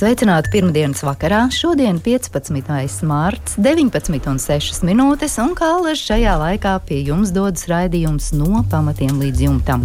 Sveicināti 0.00 0.48
pirmdienas 0.48 1.02
vakarā. 1.04 1.42
Šodien 1.52 1.98
15. 2.00 3.02
mārts, 3.04 3.58
19,6 3.60 4.80
minūtes, 4.88 5.34
un 5.42 5.52
kā 5.58 5.74
alaž 5.74 6.00
šajā 6.06 6.38
laikā 6.40 6.72
pie 6.88 7.02
jums 7.04 7.34
dodas 7.36 7.68
raidījums 7.68 8.30
no 8.32 8.62
pamatiem 8.72 9.20
līdz 9.20 9.44
jumtam. 9.44 9.84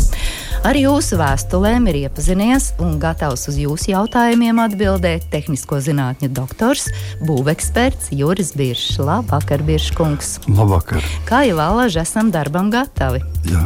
Ar 0.64 0.78
jūsu 0.80 1.18
vēstulēm 1.20 1.90
ir 1.92 1.98
iepazinies 2.06 2.70
un 2.84 2.96
gatavs 3.02 3.48
uz 3.52 3.58
jūsu 3.60 3.92
jautājumiem 3.92 4.62
atbildēt 4.64 5.28
tehnisko 5.34 5.82
zinātņu 5.84 6.30
doktors, 6.38 6.88
būveksperts 7.26 8.14
Juris 8.16 8.54
Biršs. 8.56 9.02
Labvakar, 9.04 9.66
Birškungs! 9.66 10.38
Labvakar! 10.48 11.04
Kā 11.28 11.44
jau 11.50 11.60
alaž 11.60 12.00
esam 12.06 12.32
darbam 12.32 12.72
gatavi? 12.74 13.24
Jā. 13.50 13.66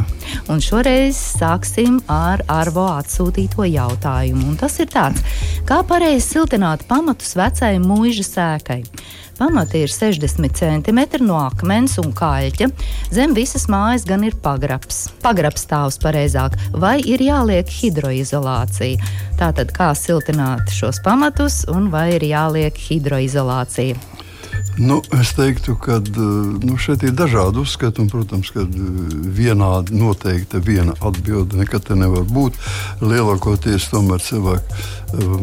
Un 0.50 0.60
šoreiz 0.64 1.18
sāksim 1.38 2.00
ar 2.10 2.42
Arvo 2.50 2.88
atsūtīto 2.96 3.68
jautājumu. 3.68 4.50
Un 4.50 4.58
tas 4.60 4.80
ir 4.82 4.90
tāds, 4.90 5.22
kā 5.68 5.80
pareizi 5.86 6.26
siltināt 6.26 6.88
pamatus 6.90 7.36
vecai 7.38 7.76
mūža 7.82 8.26
sēkai. 8.26 8.82
Pamati 9.40 9.80
ir 9.86 9.88
60 9.88 10.52
cm 10.52 10.98
no 11.24 11.38
akmens 11.40 11.94
un 12.02 12.10
kaļķa. 12.12 12.66
Zem 13.16 13.32
visas 13.32 13.64
mājas 13.72 14.04
gan 14.04 14.26
ir 14.28 14.36
pagrabs. 14.44 15.06
Pagrabs 15.24 15.64
stāvs 15.64 15.96
pareizāk, 16.02 16.58
vai 16.76 16.98
ir 17.00 17.24
jāliek 17.24 17.72
hidroizolācija. 17.80 19.00
Tātad, 19.40 19.72
kā 19.72 19.94
siltināt 19.96 20.68
šos 20.76 21.00
pamatus 21.00 21.62
un 21.72 21.88
vai 21.88 22.10
ir 22.18 22.28
jāliek 22.34 22.84
hidroizolācija? 22.90 24.09
Nu, 24.80 25.02
es 25.20 25.34
teiktu, 25.36 25.74
ka 25.76 25.98
nu, 26.64 26.78
šeit 26.80 27.02
ir 27.04 27.12
dažādi 27.12 27.60
uzskati. 27.60 28.00
Un, 28.00 28.08
protams, 28.08 28.48
ka 28.54 28.64
vienādi 28.64 29.98
noteikti 30.00 30.60
viena 30.64 30.94
atbilde 31.04 31.60
nekad 31.60 31.90
nevar 32.00 32.24
būt. 32.24 32.56
Lielākoties 33.04 33.90
tomēr 33.92 34.24
cilvēki 34.24 34.80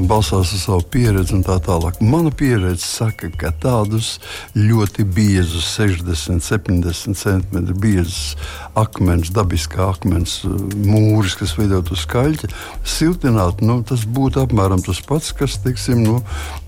balstās 0.10 0.54
uz 0.56 0.64
savu 0.64 0.82
pieredzi 0.92 1.36
un 1.38 1.44
tā 1.46 1.58
tālāk. 1.64 2.00
Mana 2.02 2.32
pieredze 2.32 2.86
saka, 2.86 3.30
ka 3.30 3.52
tādus 3.62 4.16
ļoti 4.56 5.06
biezus, 5.06 5.68
60, 5.76 6.42
70 6.44 7.18
cm 7.18 7.74
biezus 7.78 8.38
akmens, 8.78 9.32
dabiskā 9.36 9.92
akmens 9.92 10.40
mūris, 10.48 11.38
kas 11.40 11.58
veidot 11.60 11.92
uz 11.94 12.06
skaļķa, 12.06 12.52
siltināt, 12.88 13.62
nu, 13.66 13.82
tas 13.88 14.06
būtu 14.08 14.46
apmēram 14.46 14.84
tas 14.86 15.02
pats, 15.06 15.34
kas, 15.36 15.60
teiksim, 15.66 16.04
nu, 16.06 16.22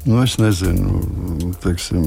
nu 0.05 0.23
es 0.23 0.37
nezinu, 0.39 1.01
teiksim, 1.63 2.05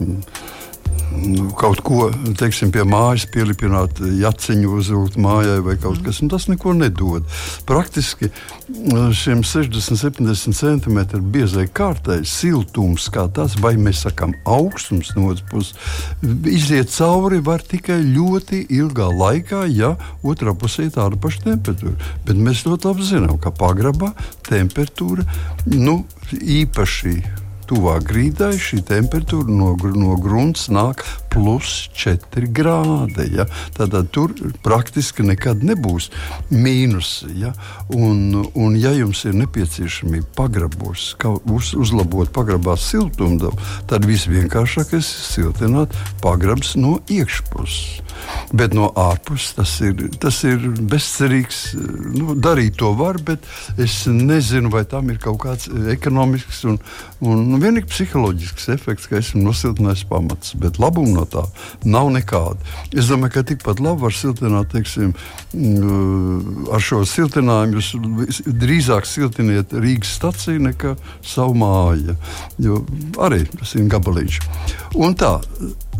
nu, 1.12 1.50
kaut 1.56 1.80
ko 1.84 2.06
teiksim, 2.38 2.70
pie 2.72 2.84
mājas 2.88 3.26
pielipināt, 3.32 4.00
jaciņu 4.20 4.70
uzvilkt 4.78 5.18
mājai 5.20 5.58
vai 5.64 5.76
kaut 5.80 6.00
kas 6.04 6.20
tāds. 6.20 6.30
Tas 6.32 6.48
neko 6.48 6.72
nedod. 6.76 7.26
Praktiski 7.68 8.30
šiem 9.16 9.42
60, 9.46 9.98
70 10.00 10.56
centimetru 10.56 11.20
biezai 11.34 11.66
kārtai 11.68 12.22
siltums, 12.28 13.08
kā 13.12 13.26
tas, 13.34 13.58
vai 13.60 13.74
mēs 13.80 14.04
sakām, 14.06 14.34
augstums 14.48 15.12
no 15.16 15.28
otras 15.32 15.44
puses, 15.50 15.76
iziet 16.48 16.92
cauri 16.94 17.42
var 17.44 17.64
tikai 17.66 18.00
ļoti 18.06 18.64
ilgā 18.78 19.10
laikā, 19.12 19.66
ja 19.72 19.94
otrā 20.24 20.56
pusē 20.56 20.88
ir 20.88 20.96
tāda 20.96 21.20
paša 21.20 21.46
temperatūra. 21.50 22.10
Bet 22.26 22.40
mēs 22.40 22.64
ļoti 22.66 22.90
labi 22.90 23.12
zinām, 23.12 23.38
ka 23.42 23.54
pagrabā 23.54 24.14
temperatūra 24.48 25.26
nu, 25.76 26.02
īpaši 26.32 27.41
tuvāk 27.70 28.06
grīdai 28.10 28.54
šī 28.60 28.82
temperatūra 28.88 29.50
no, 29.52 29.72
no 29.96 30.16
grunts 30.20 30.68
nāk 30.72 31.04
plus 31.32 31.88
4 31.96 32.48
grādi. 32.52 33.28
Ja? 33.36 33.46
Tātad 33.76 34.10
tur 34.14 34.34
praktiski 34.64 35.24
nekad 35.26 35.64
nebūs 35.66 36.10
mīnus. 36.52 37.22
Ja? 37.38 37.54
Un, 37.94 38.44
un 38.52 38.76
ja 38.78 38.92
jums 38.96 39.24
ir 39.28 39.36
nepieciešamība 39.40 40.32
pagrabos, 40.36 41.12
uz, 41.48 41.72
uzlabot 41.78 42.30
pagrabā 42.34 42.76
siltumu, 42.80 43.52
tad 43.90 44.06
visvienkāršākais 44.08 45.12
ir 45.16 45.28
siltināt 45.32 45.96
pagrabs 46.22 46.76
no 46.76 46.98
iekšpuses. 47.10 48.02
Bet 48.52 48.74
no 48.76 48.90
ārpuses 48.98 49.54
tas 49.56 49.72
ir, 49.84 49.96
tas 50.20 50.42
ir 50.46 50.60
bezcerīgs. 50.92 51.62
Nu, 52.12 52.36
darīt 52.36 52.76
to 52.80 52.92
var, 52.98 53.18
bet 53.24 53.46
es 53.80 54.02
nezinu, 54.06 54.70
vai 54.72 54.84
tam 54.88 55.10
ir 55.12 55.20
kaut 55.22 55.40
kāds 55.44 55.70
ekonomisks 55.94 56.62
un, 56.68 56.78
un 57.24 57.56
vienīgi 57.62 57.88
psiholoģisks 57.90 58.68
efekts, 58.76 59.08
ka 59.10 59.18
esmu 59.20 59.42
nosiltinājis 59.46 60.04
pamats. 60.10 60.54
Bet 60.60 60.80
labumu 60.82 61.16
no 61.16 61.21
tā 61.30 61.44
nav 61.84 62.10
nekāda. 62.14 62.58
Es 62.92 63.10
domāju, 63.10 63.34
ka 63.36 63.44
tikpat 63.52 63.82
labi 63.82 64.04
var 64.04 64.16
siltināt, 64.16 64.70
teiksim, 64.72 65.12
mm, 65.52 66.68
ar 66.72 66.82
šo 66.82 67.02
siltinājumu. 67.08 67.80
Jūs 67.80 68.42
drīzāk 68.46 69.08
siltiniet 69.08 69.74
Rīgas 69.74 70.16
staciju 70.18 70.62
nekā 70.68 70.96
savu 71.20 71.56
māju. 71.62 72.16
Jo 72.62 72.82
arī 73.22 73.44
tas 73.56 73.74
ir 73.76 73.88
gabaliņš. 73.92 74.40
Un 75.00 75.16
tā, 75.18 75.36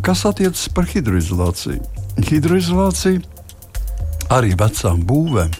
kas 0.04 0.26
attiecas 0.28 0.68
par 0.74 0.88
hidroizolāciju? 0.90 1.80
Hidroizolācija 2.28 3.22
arī 4.32 4.52
vecām 4.58 5.02
būvēm 5.08 5.52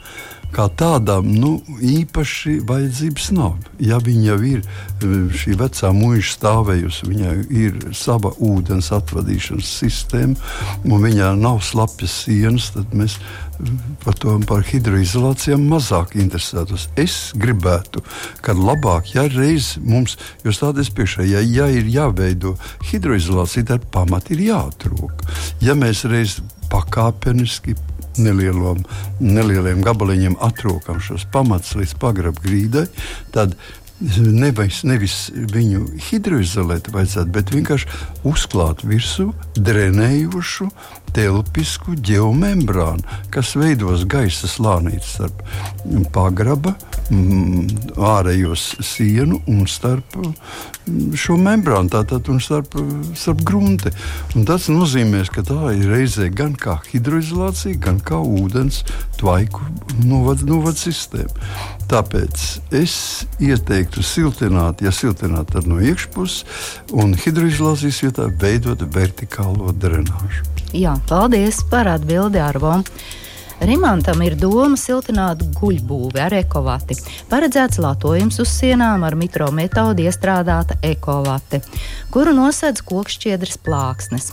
kā 0.53 0.69
tādām 0.79 1.29
nu, 1.33 1.53
īpaši 1.81 2.59
vajadzības 2.69 3.29
nav. 3.37 3.57
Ja 3.83 3.99
viņa 4.03 4.25
jau 4.29 4.39
ir 4.49 4.65
šī 5.43 5.57
vecā 5.61 5.93
mūža 5.97 6.27
stāvējusi, 6.37 7.09
viņai 7.11 7.35
ir 7.63 7.79
sava 7.97 8.35
ūdens 8.43 8.93
atvadīšanas 8.95 9.73
sistēma, 9.83 10.53
un 10.85 11.07
viņai 11.07 11.33
nav 11.41 11.63
slapjas 11.65 12.23
sienas, 12.27 12.71
tad 12.77 12.93
mēs 12.97 13.19
par 14.03 14.17
to 14.19 14.35
par 14.49 14.65
hidroizolācijām 14.67 15.63
mazāk 15.71 16.17
interesētos. 16.19 16.89
Es 16.99 17.17
gribētu, 17.39 18.03
ka 18.43 18.57
labāk, 18.57 19.13
ja 19.15 19.27
reiz 19.31 19.77
mums, 19.79 20.17
jo 20.45 20.55
stāties 20.55 20.91
priekšā, 20.95 21.27
ja, 21.29 21.43
ja 21.45 21.69
ir 21.71 21.89
jāveido 21.91 22.57
hidroizolācija, 22.91 23.69
tad 23.75 23.87
pamat 23.95 24.33
ir 24.35 24.45
jāatrok. 24.49 25.25
Ja 25.63 25.77
mēs 25.79 26.05
reiz 26.11 26.41
pakāpeniski 26.73 27.77
nelielom, 28.21 28.83
nelieliem 29.21 29.85
gabaliņiem 29.85 30.37
atrokam 30.43 31.01
šos 31.03 31.27
pamatus 31.33 31.77
līdz 31.81 31.95
pagrabā 32.03 32.45
grīdai, 32.45 32.89
tad 33.35 33.57
nevis, 34.19 34.83
nevis 34.85 35.17
viņu 35.33 35.85
hidroizolēt, 36.09 36.91
bet 37.33 37.53
vienkārši 37.55 37.89
uzklāt 38.29 38.83
virsū 38.87 39.31
drenējošu 39.57 40.69
telpisku 41.13 41.95
geomembrānu, 42.01 43.05
kas 43.33 43.55
veidos 43.59 44.07
gaisa 44.09 44.51
slānīti 44.51 45.07
starp 45.07 45.43
pagraba, 46.15 46.75
mm, 46.75 46.92
ārējos 47.11 48.65
sienu 48.85 49.41
un 49.51 49.67
starp 49.71 50.17
mm, 50.17 51.13
šo 51.19 51.37
membrānu, 51.41 51.91
tātad 51.93 52.29
starp, 52.43 52.77
starp 53.19 53.43
grunti. 53.47 53.93
Un 54.37 54.47
tas 54.49 54.69
nozīmē, 54.73 55.25
ka 55.33 55.45
tā 55.47 55.75
ir 55.77 55.91
reizē 55.93 56.31
gan 56.33 56.55
kā 56.59 56.79
hidroizolācija, 56.91 57.81
gan 57.83 58.01
kā 58.01 58.21
ūdens 58.23 58.83
tvaiku 59.21 59.67
novad, 60.05 60.45
novad 60.49 60.79
sistēma. 60.81 61.33
Tāpēc 61.93 62.45
es 62.79 62.95
ieteiktu 63.43 64.05
siltināt, 64.07 64.81
ja 64.81 64.93
siltināt 64.95 65.53
no 65.67 65.81
iekšpuses, 65.83 66.47
un 66.97 67.13
hidroizolācijas 67.19 68.05
vietā 68.07 68.31
veidot 68.41 68.87
vertikālo 68.95 69.75
drenāžu. 69.77 70.47
Jā, 70.73 70.95
paldies 71.09 71.61
par 71.69 71.91
atbildi, 71.93 72.41
Arvo. 72.41 72.79
Rimantam 73.63 74.19
ir 74.27 74.35
doma 74.35 74.75
siltināt 74.75 75.45
guļbūvi 75.55 76.19
ar 76.19 76.35
ekovati. 76.35 76.97
Paredzēts 77.31 77.79
latojums 77.79 78.41
uz 78.43 78.51
sienām 78.51 79.05
ar 79.07 79.15
mikrometodu 79.15 80.03
iestrādāta 80.03 80.75
ekovate, 80.83 81.61
kuru 82.11 82.35
nosedz 82.35 82.83
kokšķiedras 82.89 83.61
plāksnes. 83.63 84.33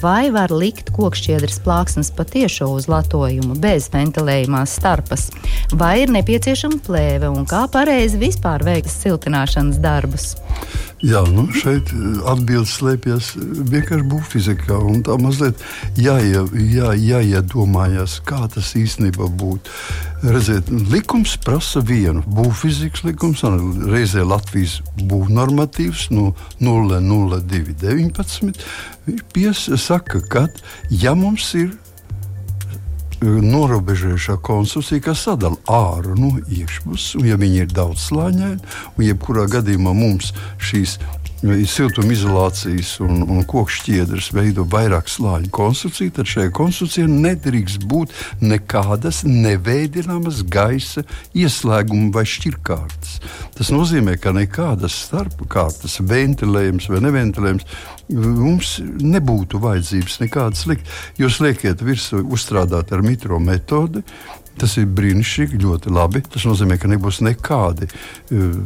Vai 0.00 0.30
var 0.32 0.54
likt 0.54 0.94
kokšķiedras 0.96 1.60
plāksnes 1.66 2.08
patiešo 2.16 2.70
uz 2.78 2.88
latojumu 2.88 3.58
bez 3.60 3.90
ventilējumās 3.92 4.78
starpas, 4.80 5.28
vai 5.76 5.98
ir 6.06 6.14
nepieciešama 6.16 6.80
plēve 6.86 7.28
un 7.28 7.44
kā 7.50 7.66
pareizi 7.68 8.22
vispār 8.22 8.64
veikt 8.64 8.88
siltināšanas 8.94 9.82
darbus? 9.84 10.30
Jā, 11.00 11.22
nu 11.32 11.46
šeit 11.56 11.88
atbildes 12.28 12.74
slēpjas 12.76 13.30
vienkārši 13.40 14.04
būvfizikā. 14.10 14.76
Tā 15.06 15.14
mazliet 15.16 15.62
jāie, 15.96 16.42
jā, 16.74 16.90
jāiedomājas, 16.92 18.18
kā 18.28 18.42
tas 18.52 18.74
īstenībā 18.76 19.30
būtu. 19.40 19.72
Redziet, 20.28 20.68
likums 20.92 21.38
prasa 21.40 21.80
vienu 21.80 22.20
būvfizikas 22.28 23.06
likums, 23.08 23.40
reizē 23.88 24.26
Latvijas 24.28 24.82
būvnormatīvs 25.00 26.10
no 26.12 26.34
00219. 26.60 28.52
Viņš 29.08 29.64
saka, 29.80 30.20
ka 30.20 30.48
ja 30.92 31.16
mums 31.16 31.48
ir 31.56 31.72
norobežojušā 33.20 34.38
konstrukcija, 34.44 35.04
kas 35.04 35.24
sadala 35.28 35.58
āru 35.68 36.16
no 36.18 36.32
iekšpuses, 36.48 37.16
un 37.20 37.28
ja 37.28 37.38
viņi 37.40 37.64
ir 37.64 37.72
daudz 37.74 38.08
slāņaini, 38.08 38.60
un 38.96 39.04
jebkurā 39.04 39.46
gadījumā 39.50 39.94
mums 39.96 40.32
šīs 40.70 40.98
siltumizolācijas 41.40 42.98
un, 43.00 43.22
un 43.24 43.44
koku 43.48 43.72
šķiedras 43.72 44.28
veido 44.36 44.66
vairāk 44.68 45.08
slāņu 45.08 45.48
konstrukciju, 45.56 46.12
tad 46.18 46.28
šajā 46.28 46.50
konstrukcijā 46.56 47.08
nedrīkst 47.08 47.86
būt 47.88 48.12
nekādas 48.44 49.22
neveidināmas 49.24 50.42
gaisa 50.44 51.06
ieslēguma 51.32 52.10
vai 52.12 52.26
šķirkārtas. 52.28 53.16
Tas 53.56 53.72
nozīmē, 53.72 54.18
ka 54.20 54.34
nekādas 54.36 54.98
starpkārtas, 55.06 56.00
ventilējums 56.04 56.90
vai 56.92 57.00
neventilējums 57.06 57.66
mums 58.10 58.76
nebūtu 58.82 59.60
vajadzības 59.62 60.20
nekādas 60.24 60.66
likt. 60.70 60.90
Jūs 61.20 61.40
liekat 61.44 61.84
virsū 61.86 62.24
uzstrādāt 62.26 62.92
ar 62.94 63.04
mitro 63.06 63.40
metodi, 63.42 64.04
Tas 64.60 64.74
ir 64.76 64.88
brīnišķīgi, 64.92 65.60
ļoti 65.62 65.92
labi. 65.94 66.20
Tas 66.28 66.44
nozīmē, 66.44 66.76
ka 66.80 66.88
nebūs 66.90 67.22
nekādi 67.24 67.86
uh, 67.88 68.56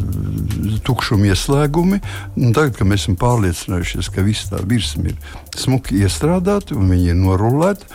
tukšumi 0.87 1.31
ieslēgumi. 1.31 2.01
Un 2.41 2.55
tagad, 2.57 2.75
kad 2.79 2.91
mēs 2.91 3.05
esam 3.05 3.19
pārliecinājušies, 3.21 4.11
ka 4.15 4.25
viss 4.27 4.51
tā 4.51 4.63
virsma 4.67 5.13
ir 5.13 5.21
smuki 5.55 6.01
iestrādāta 6.03 6.75
un 6.79 6.91
viņi 6.91 7.13
ir 7.13 7.21
norulēti, 7.21 7.87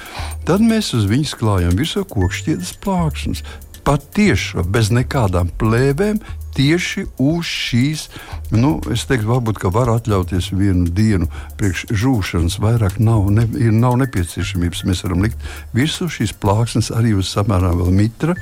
tad 0.47 0.63
mēs 0.63 0.93
uz 0.95 1.09
viņas 1.11 1.35
klājam 1.41 1.75
virsū 1.79 2.05
kokšķietas 2.07 2.77
plāksnes. 2.83 3.43
Pat 3.83 4.05
tieši 4.15 4.63
bez 4.69 4.93
nekādām 4.93 5.51
plēvēm, 5.59 6.21
tieši 6.55 7.05
uz 7.21 7.47
šīs, 7.47 8.05
nu, 8.53 8.77
es 8.93 9.05
teiktu, 9.09 9.29
varbūt, 9.29 9.59
ka 9.61 9.71
var 9.73 9.91
atļauties 9.93 10.51
vienu 10.55 10.89
dienu 10.95 11.29
priekš 11.59 11.85
žūšanas, 12.01 12.59
vairāk 12.63 12.99
nav, 13.03 13.29
ne, 13.33 13.45
ir, 13.59 13.73
nav 13.75 13.97
nepieciešamības. 14.01 14.85
Mēs 14.89 15.03
varam 15.05 15.23
likt 15.25 15.49
virsū 15.75 16.09
šīs 16.19 16.33
plāksnes 16.41 16.91
arī 16.95 17.15
uz 17.19 17.31
samērā 17.33 17.71
vēl 17.77 17.91
mitra 17.95 18.35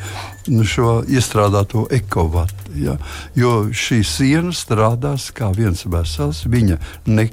nu, 0.48 0.64
šo 0.68 1.02
iestrādāto 1.08 1.88
ekovatu. 1.94 2.72
Ja? 2.78 2.98
Jo 3.38 3.68
šī 3.74 4.02
siena 4.08 4.54
strādās 4.56 5.30
kā 5.36 5.50
viens 5.56 5.84
vesels, 5.90 6.44
viņa 6.48 6.80
ne, 7.10 7.28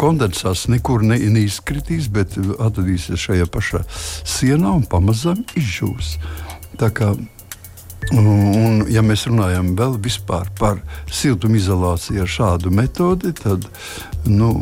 kondensās 0.00 0.66
nekur 0.72 1.04
ne, 1.06 1.18
neizkritīs, 1.38 2.10
bet 2.12 2.36
atradīsies 2.38 3.28
šajā 3.28 3.48
pašā 3.52 3.84
sienā 4.28 4.76
un 4.80 4.86
pamazām 4.88 5.44
izžūs. 5.58 6.16
Tā 6.78 6.92
kā 6.94 7.14
Un, 8.16 8.84
ja 8.88 9.02
mēs 9.04 9.26
runājam 9.28 9.74
vēl 9.76 9.98
par 10.58 10.80
siltumizolāciju 11.12 12.22
ar 12.24 12.30
šādu 12.32 12.72
metodi, 12.72 13.34
tad 13.36 13.66
nu, 14.24 14.54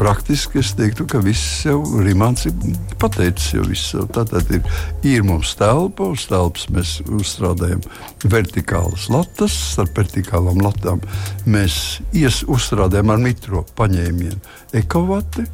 praktiski 0.00 0.58
es 0.58 0.72
teiktu, 0.74 1.04
ka 1.06 1.20
viss 1.22 1.66
jau 1.66 1.78
Rīmāns 2.02 2.46
ir 2.48 2.54
pateicis. 2.98 3.52
Jau 3.54 4.06
tātad 4.10 4.48
ir, 4.56 4.62
ir 5.06 5.26
mums 5.26 5.52
telpa, 5.60 6.08
uz 6.14 6.24
telpas 6.30 6.66
mēs 6.72 6.96
uzstrādājam 7.04 7.84
vertikālas 8.24 9.10
latas, 9.12 9.54
starp 9.74 10.00
vertikālām 10.00 10.62
latām 10.64 11.04
mēs 11.46 12.00
ies, 12.16 12.42
uzstrādājam 12.48 13.12
ar 13.12 13.20
mitro 13.22 13.66
paņēmienu 13.78 14.40
ekovati 14.80 15.46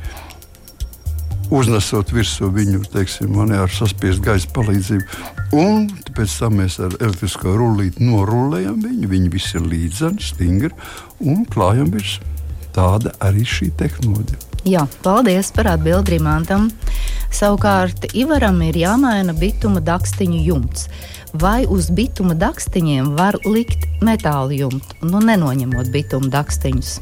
uznesot 1.55 2.11
virsū 2.15 2.51
viņu 2.53 2.85
teiksim, 2.93 3.37
ar 3.55 3.73
saspiestu 3.73 4.25
gaisa 4.27 4.51
palīdzību. 4.57 5.05
Un 5.57 5.89
pēc 6.17 6.39
tam 6.41 6.59
mēs 6.61 6.79
ar 6.83 6.97
elektrisko 7.01 7.55
rullīti 7.59 8.05
norullējam 8.07 8.81
viņu. 8.83 9.11
Viņi 9.13 9.33
visi 9.33 9.57
ir 9.59 9.69
līdzeni, 9.71 10.23
stingri 10.23 10.73
un 11.21 11.45
klājam 11.51 11.93
virsū. 11.95 12.25
Tāda 12.77 13.15
arī 13.25 13.45
šī 13.49 13.71
tehnoloģija. 13.81 14.43
Jā, 14.67 14.83
paldies 15.05 15.53
par 15.55 15.69
atbildi 15.71 16.17
Rimantam. 16.17 16.67
Savukārt 17.33 18.09
Ivaram 18.19 18.59
ir 18.67 18.77
jāmaina 18.81 19.35
bituma 19.37 19.81
dakstiņu 19.85 20.41
jumts. 20.43 20.89
Vai 21.37 21.67
uz 21.71 21.91
bituma 21.95 22.35
dakstiņiem 22.39 23.13
var 23.19 23.39
likt 23.45 23.87
metāla 24.05 24.57
jumtu, 24.57 24.99
nu 25.07 25.21
nenoņemot 25.23 25.93
bituma 25.95 26.33
dakstiņus? 26.33 26.97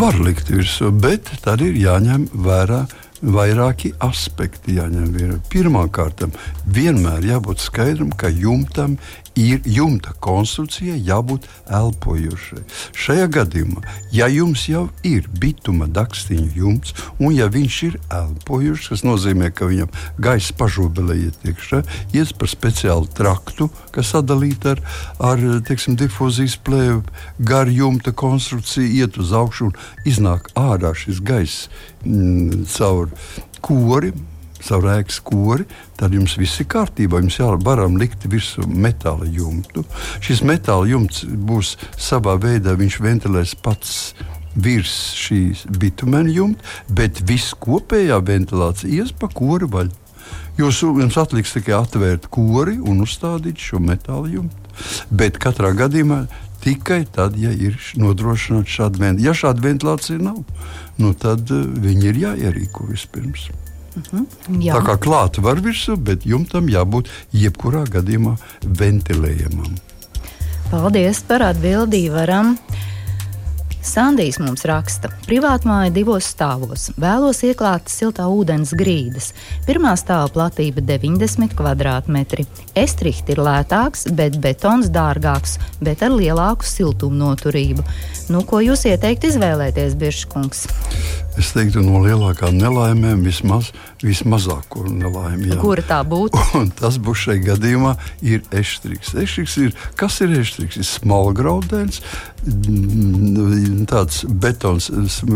Var 0.00 0.18
likt 0.20 0.50
virsū, 0.52 0.90
bet 0.90 1.30
tad 1.44 1.62
ir 1.64 1.78
jāņem 1.78 2.26
vērā 2.34 2.82
vairāki 3.22 3.92
aspekti 4.00 4.78
jāņem 4.78 5.10
vērā. 5.14 5.38
Pirmkārt, 5.52 6.24
vienmēr 6.66 7.26
jābūt 7.34 7.64
skaidram, 7.66 8.12
ka 8.16 8.30
jumtam 8.32 8.96
ir 9.38 9.60
jumta 9.64 10.12
konstrukcija 10.20 10.96
jābūt 11.06 11.46
elpojošai. 11.70 12.62
Šajā 12.96 13.28
gadījumā, 13.36 13.82
ja 14.12 14.28
jums 14.32 14.66
jau 14.68 14.88
ir 15.06 15.28
bituma 15.40 15.86
dakstiņa 15.90 16.48
jumts, 16.56 16.94
un 17.18 17.34
ja 17.36 17.48
viņš 17.52 17.76
ir 17.88 17.98
elpojošs, 18.16 18.90
tas 18.92 19.04
nozīmē, 19.06 19.52
ka 19.54 19.68
viņam 19.70 19.92
gaisa 20.20 20.56
pažobelē 20.58 21.16
iet 21.26 21.46
iekšā, 21.46 21.82
iet 22.16 22.34
par 22.40 22.50
speciālu 22.50 23.08
traktu, 23.16 23.70
kas 23.94 24.12
sadalīta 24.14 24.74
ar, 24.74 24.82
ar 25.32 25.46
teiksim, 25.66 25.96
difūzijas 26.00 26.58
plēvi, 26.66 27.00
gar 27.38 27.70
jumta 27.70 28.12
konstrukciju, 28.12 28.90
iet 29.00 29.20
uz 29.20 29.32
augšu 29.36 29.70
un 29.70 29.78
iznāk 30.08 30.50
ārā 30.58 30.92
šis 30.96 31.22
gaiss 31.24 31.70
mm, 32.04 32.66
caur 32.76 33.10
kori 33.60 34.12
savu 34.60 34.88
rēkas 34.88 35.20
kori, 35.24 35.64
tad 35.98 36.14
jums 36.14 36.36
viss 36.40 36.60
ir 36.60 36.68
kārtībā. 36.70 37.20
Jums 37.22 37.38
jāvaram 37.40 37.96
likt 38.00 38.26
virsū 38.30 38.66
metāla 38.68 39.28
jumtu. 39.28 39.84
Šis 40.24 40.44
metāla 40.46 40.88
jumts 40.90 41.24
būs 41.24 41.76
savā 41.96 42.36
veidā, 42.40 42.76
viņš 42.78 43.00
ventilēs 43.04 43.56
pats 43.64 44.12
virs 44.60 45.14
šīs 45.16 45.64
bitumēna 45.80 46.34
jumta, 46.34 46.64
bet 46.90 47.22
viss 47.26 47.54
kopējā 47.54 48.18
ventilācija 48.26 49.04
ies 49.04 49.14
pa 49.16 49.30
kori 49.32 49.68
vaļu. 49.70 49.96
Jūs, 50.60 50.82
jums 50.82 51.16
atliks 51.16 51.54
tikai 51.54 51.78
atvērt 51.78 52.26
kori 52.32 52.76
un 52.76 53.00
uzstādīt 53.04 53.62
šo 53.62 53.80
metāla 53.80 54.28
jumtu. 54.28 54.56
Bet 55.08 55.38
katrā 55.40 55.70
gadījumā 55.76 56.24
tikai 56.64 57.04
tad, 57.12 57.38
ja 57.40 57.52
ir 57.52 57.78
nodrošināta 58.00 58.70
šāda 58.70 59.02
ventilācija. 59.02 59.26
Ja 59.26 59.36
šāda 59.36 59.66
ventilācija 59.66 60.22
nav, 60.22 60.42
nu 61.00 61.12
tad 61.14 61.50
uh, 61.50 61.66
viņi 61.84 62.10
ir 62.12 62.22
jāierīko 62.26 62.88
vispirms. 62.90 63.50
Mhm. 63.96 64.26
Jā. 64.62 64.78
Tā 64.78 64.84
kā 64.86 64.96
klāta 65.02 65.42
var 65.42 65.60
virsū, 65.64 65.96
bet 65.98 66.26
jumtam 66.28 66.70
jābūt 66.70 67.10
jebkurā 67.34 67.84
gadījumā 67.90 68.36
ventilējamam. 68.62 69.78
Paldies 70.70 71.24
par 71.26 71.42
atbildī. 71.42 72.04
Varam. 72.14 72.54
Sandijs 73.80 74.36
mums 74.36 74.66
raksta, 74.68 75.08
privātmāja 75.24 75.88
divos 75.94 76.26
stāvos. 76.34 76.90
Vēlos 77.00 77.38
ieklāt 77.48 77.88
siltā 77.88 78.26
ūdens 78.28 78.74
grīdas. 78.76 79.30
Pirmā 79.64 79.94
stāva 79.96 80.28
platība 80.34 80.84
90 80.84 81.56
km2. 81.56 82.44
Estrihti 82.76 83.32
ir 83.32 83.40
lētāks, 83.40 84.04
bet 84.12 84.36
betons 84.44 84.92
dārgāks, 84.92 85.56
bet 85.80 86.04
ar 86.04 86.12
lielāku 86.12 86.68
siltumnoturību. 86.68 87.86
Nu, 88.28 88.44
ko 88.44 88.60
jūs 88.60 88.84
ieteiktu 88.92 89.32
izvēlēties, 89.32 89.96
Biržkungs? 89.96 90.66
Es 91.40 91.54
teiktu, 91.56 91.80
no 91.80 92.02
lielākām 92.04 92.58
nelaimēm 92.60 93.22
vismaz 93.24 93.70
vismazāko 94.04 94.86
nelaimi. 94.88 95.50
Jā. 95.50 95.58
Kura 95.60 95.84
tā 95.84 96.00
būtu? 96.08 96.40
Un 96.60 96.68
tas 96.76 96.98
būs 97.00 97.26
šajā 97.26 97.44
gadījumā 97.50 97.94
ir 98.24 98.42
eštriks. 98.56 99.14
eštriks 99.16 99.56
ir, 99.64 99.74
kas 100.00 100.18
ir 100.24 100.34
eštriks? 100.40 100.80
Ir 100.80 100.88
smalgraudens, 100.88 102.00
tāds 103.90 104.22
betons, 104.44 104.90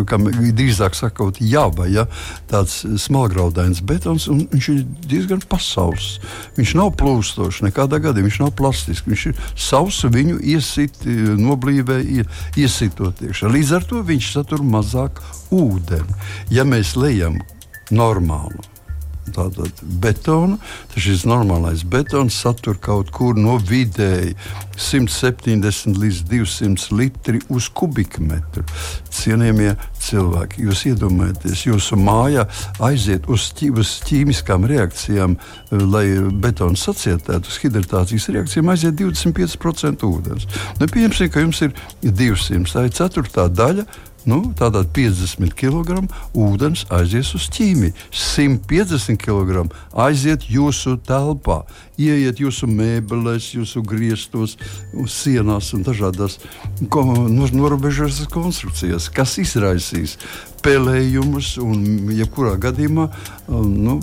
kam 0.09 0.29
drīzāk 0.29 0.97
sakot, 0.97 1.41
jāba, 1.41 1.89
ja? 1.89 2.07
tāds 2.53 2.83
smalgraudains 3.05 3.81
betons, 3.85 4.29
un 4.33 4.45
viņš 4.53 4.71
ir 4.75 4.83
diezgan 5.09 5.45
pasauss. 5.49 6.19
Viņš 6.59 6.75
nav 6.81 6.95
plūstošs 7.01 7.63
nekādā 7.65 8.01
gadījumā, 8.01 8.29
viņš 8.31 8.41
nav 8.45 8.53
plastisks. 8.61 9.09
Viņš 9.09 9.27
ir 9.31 9.41
savs, 9.57 10.03
viņu 10.09 10.41
iesit, 10.55 11.05
noblīvē, 11.41 12.01
iesitot 12.61 13.25
iekšā. 13.25 13.53
Līdz 13.53 13.77
ar 13.81 13.89
to 13.89 14.05
viņš 14.05 14.33
satur 14.39 14.65
mazāk 14.65 15.21
ūdeni. 15.55 15.94
Ja 16.55 16.67
mēs 16.69 16.95
lejam 16.99 17.41
normālu. 17.91 18.63
Tātad 19.33 19.81
betonu, 20.03 20.59
tad 20.93 21.01
šis 21.01 21.23
normālais 21.25 21.81
betons 21.89 22.37
satur 22.37 22.77
kaut 22.83 23.09
kur 23.15 23.39
no 23.41 23.57
vidēji 23.57 24.35
170 24.77 25.97
līdz 25.97 26.21
200 26.29 26.93
litri 26.99 27.41
uz 27.49 27.71
kubikmetru. 27.73 28.67
Cienījamie 29.15 29.73
cilvēki, 30.05 30.67
jūs 30.69 30.85
iedomājaties, 30.93 31.65
jūsu 31.71 31.97
mājā 31.97 32.45
aiziet 32.85 33.29
uz, 33.33 33.49
ķī, 33.57 33.73
uz 33.81 33.97
ķīmiskām 34.05 34.69
reakcijām, 34.69 35.39
lai 35.73 36.07
betons 36.45 36.85
sacietētu, 36.85 37.49
uz 37.49 37.61
hidratācijas 37.65 38.29
reakcijām 38.37 38.75
aiziet 38.75 38.99
25% 39.01 40.05
ūdens. 40.05 40.51
Nu, 40.83 40.91
pieņemsim, 40.91 41.33
ka 41.33 41.47
jums 41.47 41.65
ir 41.65 41.73
200, 42.05 42.69
tā 42.77 42.91
ir 42.91 42.99
ceturtā 43.01 43.49
daļa 43.49 43.89
Nu, 44.25 44.41
Tātad 44.57 44.89
50 44.97 45.53
kg 45.59 46.01
ūdens 46.33 46.87
aizies 46.95 47.35
uz 47.37 47.45
ķīmiju, 47.53 47.93
150 48.09 49.21
kg 49.21 49.67
aiziet 50.07 50.47
jūsu 50.49 50.97
telpā, 51.05 51.61
ieiet 52.01 52.41
jūsu 52.41 52.69
mēbelēs, 52.71 53.51
jūsu 53.59 53.85
griestos, 53.85 54.57
sienās 55.13 55.75
un 55.77 55.85
dažādās 55.85 56.39
norobežotās 56.89 58.25
konstrukcijās, 58.33 59.11
kas 59.13 59.37
izraisīs 59.45 60.17
pelējumus 60.65 61.59
un, 61.61 61.85
jebkurā 62.17 62.57
gadījumā, 62.65 63.11
nu, 63.53 64.01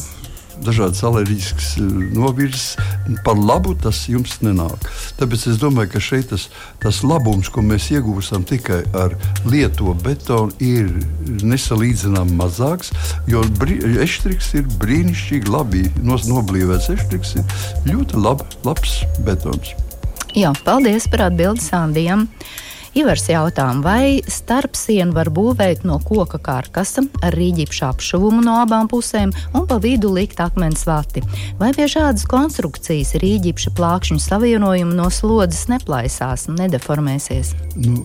dažādas 0.62 1.02
alerģiskas 1.08 1.76
novirzes. 2.14 2.76
Par 3.26 3.38
labu 3.38 3.74
tas 3.76 4.04
jums 4.10 4.38
nenāk. 4.46 4.88
Tāpēc 5.20 5.48
es 5.52 5.60
domāju, 5.62 5.92
ka 5.96 6.02
šeit 6.04 6.30
tas, 6.32 6.48
tas 6.82 7.02
labums, 7.06 7.50
ko 7.52 7.64
mēs 7.66 7.90
iegūstam 7.96 8.46
tikai 8.48 8.82
ar 8.98 9.16
lieto 9.50 9.96
betonu, 10.06 10.54
ir 10.62 10.90
nesalīdzināmāk 11.42 12.38
mazāks. 12.40 12.92
Jo 13.30 13.44
eštriks 14.06 14.54
ir 14.60 14.68
brīnišķīgi 14.82 15.52
labi 15.52 15.86
noblīvēts. 16.06 16.92
Eštriks 16.96 17.38
ir 17.40 17.94
ļoti 17.94 18.22
lab, 18.22 18.46
labs 18.68 19.02
betons. 19.26 19.74
Jā, 20.38 20.54
paldies 20.66 21.10
par 21.12 21.28
atbildi 21.28 21.64
Sandijam. 21.66 22.30
Ivars 22.92 23.30
jautām, 23.30 23.80
vai 23.80 24.20
starpsienu 24.28 25.14
var 25.16 25.30
būvēt 25.32 25.86
no 25.88 25.96
koka 26.04 26.36
karkasa 26.44 27.06
ar 27.24 27.36
rīģipšu 27.40 27.86
apšuvumu 27.88 28.42
no 28.44 28.58
abām 28.60 28.90
pusēm 28.92 29.30
un 29.56 29.64
pa 29.70 29.78
vidu 29.80 30.10
likt 30.12 30.42
akmens 30.44 30.84
vati, 30.84 31.24
vai 31.56 31.70
pie 31.72 31.88
šādas 31.88 32.26
konstrukcijas 32.28 33.14
rīģipša 33.22 33.72
plākšņu 33.78 34.20
savienojuma 34.20 34.98
no 34.98 35.06
slodzes 35.08 35.70
neplaisās 35.72 36.50
un 36.52 36.60
nedeformēsies? 36.60 37.54
Nu, 37.80 38.04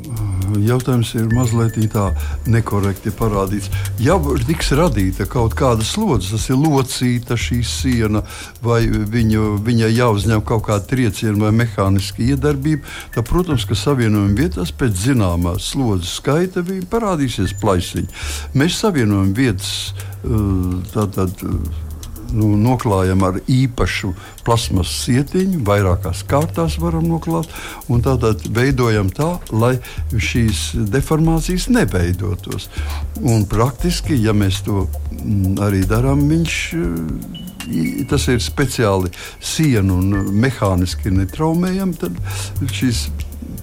jautājums 0.63 1.11
ir 1.19 1.35
mazliet 1.35 1.81
tā 1.91 2.07
nekorekti 2.47 3.11
parādīts. 3.11 3.73
Ja 3.99 4.21
tiks 4.47 4.71
radīta 4.79 5.27
kaut 5.27 5.59
kāda 5.59 5.83
slodze, 5.83 6.37
tas 6.37 6.47
ir 6.47 6.63
locīta 6.63 7.35
šī 7.35 7.59
siena, 7.67 8.23
vai 8.63 8.85
viņu, 8.87 9.57
viņai 9.67 9.91
jāuzņem 9.99 10.47
kaut 10.47 10.69
kāda 10.71 10.87
trieciena 10.95 11.49
vai 11.49 11.53
mehāniska 11.65 12.23
iedarbība, 12.23 12.87
tad, 13.19 13.27
protams, 13.27 13.67
ka 13.67 13.75
savienojuma 13.75 14.39
vietās 14.39 14.76
pēc 14.81 15.03
zināmās 15.07 15.73
slodzes 15.73 16.19
skaita 16.21 16.65
parādīsies 16.91 17.57
plaisiņi. 17.61 18.09
Mēs 18.59 18.81
savienojam 18.83 19.35
vietas 19.37 19.75
tātad. 20.93 21.43
Uh, 21.43 21.83
nu, 22.35 22.49
noklājam 22.59 23.23
ar 23.27 23.39
īpašu 23.51 24.13
plasmas 24.47 24.91
sietiņu, 25.05 25.61
vairākās 25.67 26.23
kārtās 26.29 26.79
varam 26.83 27.07
noklāt. 27.11 27.51
Tādā 28.07 28.33
veidojam 28.55 29.11
tā, 29.15 29.37
lai 29.51 29.77
šīs 30.11 30.69
deformācijas 30.93 31.69
neveidotos. 31.73 32.69
Un 33.23 33.47
praktiski, 33.51 34.19
ja 34.23 34.35
mēs 34.37 34.63
to 34.67 34.87
mm, 34.87 35.57
arī 35.67 35.83
darām, 35.89 36.27
viņš 36.31 36.59
uh, 36.81 37.47
tas 38.11 38.29
ir 38.31 38.43
speciāli 38.43 39.11
sienu 39.43 39.99
un 39.99 40.37
mehāniski 40.39 41.11
netraumējami, 41.15 41.99
tad 41.99 42.71
šīs 42.71 43.09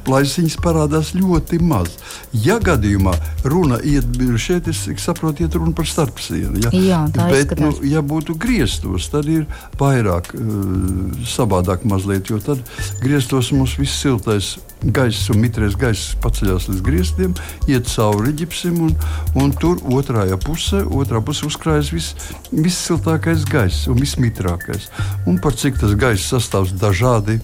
plaisiņas 0.08 0.58
parādās 0.64 1.14
ļoti 1.18 1.60
maz. 1.64 1.98
Ja 2.34 2.60
gadījumā 2.64 3.14
runa 3.48 3.80
iet 3.84 4.08
šeit, 4.42 4.68
es 4.72 4.84
saprotu, 5.04 5.46
iet 5.46 5.56
runa 5.58 5.74
par 5.76 5.88
starpsienu. 5.90 6.60
Ja? 6.64 6.74
Jā, 6.74 7.02
tā 7.14 7.30
Bet, 7.32 7.46
izskatās. 7.46 7.80
nu, 7.80 7.90
ja 7.90 8.04
būtu 8.06 8.36
griestos, 8.40 9.10
tad 9.14 9.30
ir 9.32 9.48
vairāk 9.80 10.34
uh, 10.36 11.24
savādāk 11.28 11.88
mazliet, 11.90 12.30
jo 12.32 12.40
tad 12.44 12.62
griestos 13.04 13.52
mums 13.56 13.78
viss 13.80 14.02
siltais 14.04 14.56
gaiss 14.84 15.30
un 15.32 15.40
mitrais 15.40 15.78
gaiss 15.80 16.14
paceļās 16.24 16.68
līdz 16.68 16.82
griestiem, 16.84 17.36
iet 17.72 17.88
cauri 17.88 18.34
ģipsim, 18.36 18.82
un, 18.84 18.96
un 19.40 19.54
tur 19.56 19.80
otrā 19.96 20.26
pusē, 20.44 20.84
otrā 20.84 21.22
pusē 21.24 21.48
uzkrājas 21.48 21.94
viss 21.94 22.32
vis 22.52 22.78
siltākais 22.78 23.46
gaiss 23.50 23.88
un 23.88 24.00
viss 24.02 24.20
mitrākais. 24.20 24.90
Un 25.30 25.40
par 25.40 25.56
cik 25.56 25.80
tas 25.82 25.96
gaiss 26.00 26.28
sastāvs 26.34 26.76
dažādi 26.80 27.40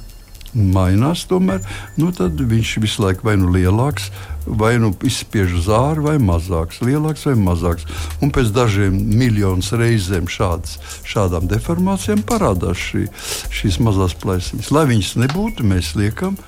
mainās, 0.53 1.25
tomēr, 1.29 1.61
nu, 1.99 2.11
tad 2.15 2.39
viņš 2.39 2.75
visu 2.83 3.03
laiku 3.05 3.27
vai 3.29 3.35
nu 3.39 3.51
lielāks, 3.53 4.09
vai 4.49 4.75
nu 4.81 4.91
izspiež 5.05 5.53
uz 5.59 5.67
ārā, 5.69 6.01
vai 6.09 6.15
mazāks, 6.21 6.81
lielāks 6.85 7.25
vai 7.29 7.35
mazāks. 7.37 7.85
Un 8.23 8.33
pēc 8.33 8.53
dažiem 8.55 8.95
miljoniem 8.95 9.81
reizēm 9.81 10.29
šādas, 10.31 10.79
šādām 11.07 11.49
deformācijām 11.51 12.23
parādās 12.27 12.81
šī, 12.89 13.05
šīs 13.53 13.79
mazās 13.85 14.15
plaisiņas. 14.21 14.71
Lai 14.73 14.87
viņas 14.89 15.17
nebūtu, 15.25 15.67
mēs 15.67 15.93
liekam 15.99 16.39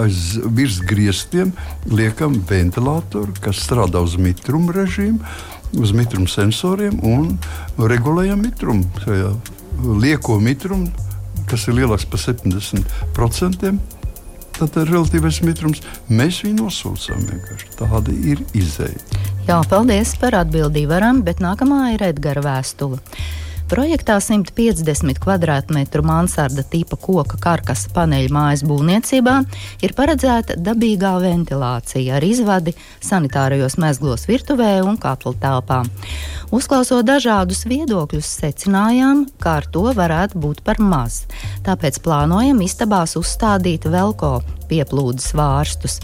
aiz 0.00 0.34
virsgrieztiem 0.42 1.52
liekam 1.86 2.40
ventilatoru, 2.48 3.34
kas 3.44 3.62
strādā 3.62 4.02
uz 4.02 4.16
mitruma 4.18 4.74
režīmu, 4.74 5.20
uz 5.78 5.94
mitruma 5.94 6.30
sensoriem 6.30 6.98
un 7.06 7.36
regulējam 7.78 8.42
mitrumu. 8.42 8.86
Lieko 10.02 10.38
mitrumu 10.42 10.90
kas 11.50 11.68
ir 11.68 11.78
lielāks 11.80 12.06
par 12.10 12.22
70%. 12.22 13.74
Tad 14.54 14.76
ir 14.78 14.90
relatīvais 14.90 15.40
mitrums. 15.42 15.80
Mēs 16.06 16.44
viņu 16.44 16.62
nosūcām 16.62 17.24
vienkārši. 17.26 17.72
Tāda 17.80 18.14
ir 18.14 18.42
izēja. 18.54 19.00
Jā, 19.48 19.58
paldies 19.68 20.14
par 20.20 20.36
atbildību, 20.44 20.92
varam, 20.92 21.24
bet 21.26 21.42
nākamā 21.42 21.96
ir 21.96 22.06
Edgara 22.06 22.44
vēstule. 22.44 23.00
Projektā 23.64 24.18
150 24.20 25.16
km2 25.24 26.02
mansarda 26.04 26.62
tipa 26.68 26.98
koka 27.00 27.38
karkasa 27.40 27.88
paneļa 27.94 28.32
mājas 28.36 28.62
būvniecībā 28.68 29.38
ir 29.86 29.94
paredzēta 29.96 30.58
dabīgā 30.60 31.14
ventilācija 31.22 32.18
ar 32.18 32.26
izvadi 32.28 32.74
sanitārajos 33.00 33.78
mezglos 33.80 34.28
virtuvē 34.28 34.82
un 34.84 35.00
katla 35.00 35.32
telpā. 35.40 35.80
Uzklausot 36.52 37.08
dažādus 37.08 37.64
viedokļus, 37.64 38.34
secinājām, 38.42 39.24
ka 39.40 39.56
ar 39.62 39.70
to 39.72 39.88
varētu 39.96 40.44
būt 40.44 40.60
par 40.66 40.82
maz. 40.84 41.22
Tāpēc 41.64 42.02
plānojam 42.04 42.60
istabās 42.68 43.16
uzstādīt 43.16 43.88
velko 43.88 44.36
pieplūdes 44.68 45.32
vārstus. 45.32 46.02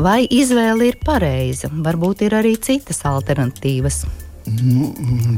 Vai 0.00 0.22
izvēle 0.24 0.94
ir 0.94 1.00
pareiza? 1.04 1.68
Varbūt 1.68 2.24
ir 2.24 2.40
arī 2.40 2.56
citas 2.56 3.04
alternatīvas. 3.04 4.06
Nu, 4.42 4.88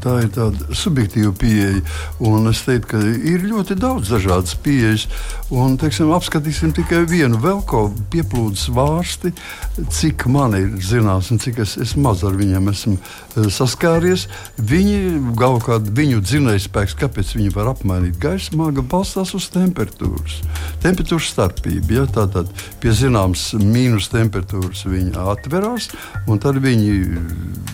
tā 0.01 0.15
ir 0.25 0.31
tāda 0.33 0.73
subjektīva 0.73 1.35
pieeja. 1.37 1.83
Es 2.49 2.63
teiktu, 2.65 2.89
ka 2.95 3.01
ir 3.05 3.45
ļoti 3.45 3.77
daudz 3.77 4.09
dažādas 4.15 4.55
pieejas. 4.65 5.05
Un, 5.53 5.77
teiksim, 5.81 6.13
apskatīsim 6.17 6.73
tikai 6.77 7.03
vienu 7.09 7.37
vēl 7.43 7.61
kaut 7.69 7.99
pieplūdes 8.13 8.71
vārsti, 8.75 9.35
cik 9.93 10.25
man 10.33 10.57
ir 10.57 10.71
zināms 10.81 11.29
un 11.35 11.43
cik 11.43 11.61
es, 11.65 11.77
es 11.81 11.95
maz 12.01 12.25
ar 12.25 12.37
viņiem 12.39 12.71
esmu 12.73 12.95
e, 12.97 13.45
saskāries. 13.53 14.25
Viņi 14.57 15.35
galvenokārt 15.37 15.93
viņu 15.99 16.23
dzinējspēks, 16.25 16.97
kāpēc 17.03 17.35
viņi 17.37 17.53
var 17.55 17.75
apmainīt 17.75 18.17
gaisa 18.23 18.57
māgu, 18.57 18.87
balstās 18.89 19.35
uz 19.37 19.51
temperatūras. 19.53 20.41
Temperatūras 20.85 21.29
starpība. 21.35 21.99
Ja? 22.01 22.07
Tātad 22.15 22.49
pie 22.81 22.97
zināmas 22.97 23.51
mīnus 23.61 24.09
temperatūras 24.15 24.87
viņi 24.89 25.13
atverās, 25.29 25.91
un 26.31 26.41
tad 26.41 26.63
viņi 26.65 26.97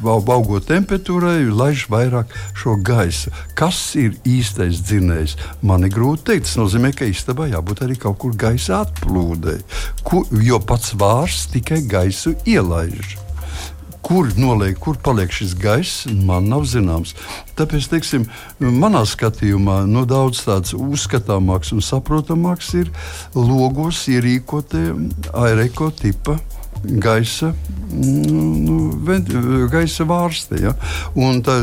augot 0.02 0.66
temperatūru 0.70 1.19
temperatūrai 1.20 1.52
laiž 1.52 1.86
vairāk 1.90 2.32
šo 2.56 2.76
gaisu. 2.82 3.30
Kas 3.54 3.94
ir 3.98 4.16
īstais 4.24 4.80
dzinējs? 4.80 5.36
Man 5.62 5.84
ir 5.84 5.92
grūti 5.92 6.24
pateikt. 6.24 6.48
Tas 6.48 6.58
nozīmē, 6.58 6.92
ka 6.96 7.08
istabā 7.08 7.48
jābūt 7.50 7.84
arī 7.84 7.96
kaut 7.98 8.18
kur 8.18 8.34
gaisa 8.36 8.84
atplūdei, 8.84 9.60
jo 10.42 10.60
pats 10.60 10.94
vārds 10.94 11.48
tikai 11.52 11.82
gaisu 11.88 12.34
ielaiž. 12.46 13.18
Kur 14.00 14.30
noliek, 14.40 14.78
kur 14.80 14.96
paliek 14.96 15.30
šis 15.30 15.52
gaiss, 15.60 16.06
man 16.08 16.48
nav 16.48 16.64
zināms. 16.66 17.12
Tāpēc, 17.54 17.90
teiksim, 17.92 18.24
manā 18.58 19.04
skatījumā, 19.06 19.84
no 19.86 20.06
daudz 20.08 20.40
tāds 20.46 20.72
uzskatāmāks 20.74 21.74
un 21.76 21.84
saprotamāks 21.84 22.72
ir 22.80 22.90
logos 23.36 24.06
ierīkotie 24.10 24.88
aereko 25.36 25.92
tipa 25.92 26.40
gaisa, 26.82 27.52
nu, 27.90 28.76
gaisa 29.70 30.06
vārste. 30.08 30.60
Ja? 30.62 30.72
Tā, 31.44 31.56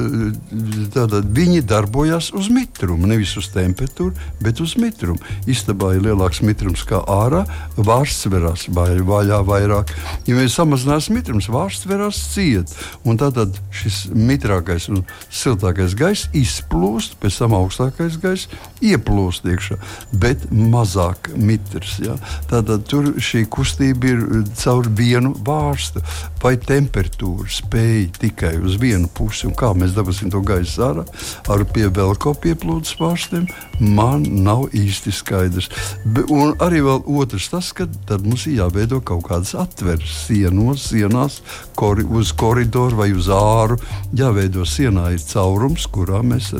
tātad 0.93 1.29
viņi 1.33 1.63
darbojas 1.67 2.29
uz 2.37 2.49
mitrumu, 2.53 3.09
nevis 3.09 3.33
uz 3.39 3.49
temperatūru, 3.53 4.13
bet 4.43 4.61
uz 4.63 4.75
mitrumu. 4.79 5.19
Istabā 5.49 5.95
ir 5.95 6.05
lielāks 6.05 6.43
mitrums 6.45 6.83
kā 6.87 7.01
ārā, 7.01 7.45
vārsts 7.77 8.29
verās 8.31 8.67
vaļā 8.69 9.41
vairāk. 9.47 9.93
Ja 10.27 10.37
mēs 10.37 10.57
samazināsim 10.59 11.17
mitrums, 11.17 11.49
vārsts 11.51 11.87
verās 11.89 12.19
ciet. 12.33 12.73
Un 13.07 13.19
tātad 13.21 13.57
šis 13.73 14.05
mitrākais 14.13 14.89
un 14.93 15.03
siltākais 15.33 15.97
gaiss 15.97 16.29
izplūst, 16.37 17.17
pēc 17.21 17.41
tam 17.41 17.57
augstākais 17.57 18.19
gaiss 18.21 18.51
ieplūst 18.85 19.47
iekšā, 19.49 19.79
bet 20.21 20.45
mazāk 20.51 21.31
mitrs. 21.33 21.97
Ja? 22.03 22.19
Tātad 22.51 22.85
tur 22.89 23.13
šī 23.17 23.45
kustība 23.49 24.13
ir 24.13 24.25
caur 24.59 24.85
vienu 24.87 25.06
vienu 25.07 25.33
vārstu, 25.47 26.03
vai 26.43 26.55
temperatūra 26.59 27.47
spēja 27.51 28.11
tikai 28.21 28.55
uz 28.63 28.77
vienu 28.81 29.07
pusi, 29.07 29.47
un 29.47 29.55
kā 29.57 29.71
mēs 29.77 29.95
dabūsim 29.95 30.31
to 30.33 30.43
gaisu 30.45 30.83
ārā 30.87 31.05
ar 31.53 31.63
pie 31.73 31.87
vēl 31.93 32.15
kaut 32.19 32.41
pieplūdes 32.43 32.95
vārstiem, 32.99 33.47
man 33.79 34.25
nav 34.45 34.67
īsti 34.75 35.13
skaidrs. 35.15 35.69
Be, 36.05 36.25
un 36.33 36.55
arī 36.63 36.83
vēl 36.85 37.03
otrs 37.21 37.49
tas, 37.53 37.71
ka 37.75 37.87
mums 38.23 38.47
ir 38.49 38.59
jāveido 38.61 38.99
kaut 39.05 39.25
kādas 39.29 39.53
atveres 39.57 40.13
sienos, 40.25 40.89
sienās, 40.91 41.41
kori, 41.77 42.05
uz 42.05 42.33
koridoru 42.37 43.01
vai 43.01 43.11
uz 43.15 43.29
āru. 43.33 43.79
Jāveido 44.17 44.65
sienā 44.67 45.11
ir 45.15 45.23
caurums, 45.27 45.87
kurā 45.91 46.23
mēs 46.25 46.53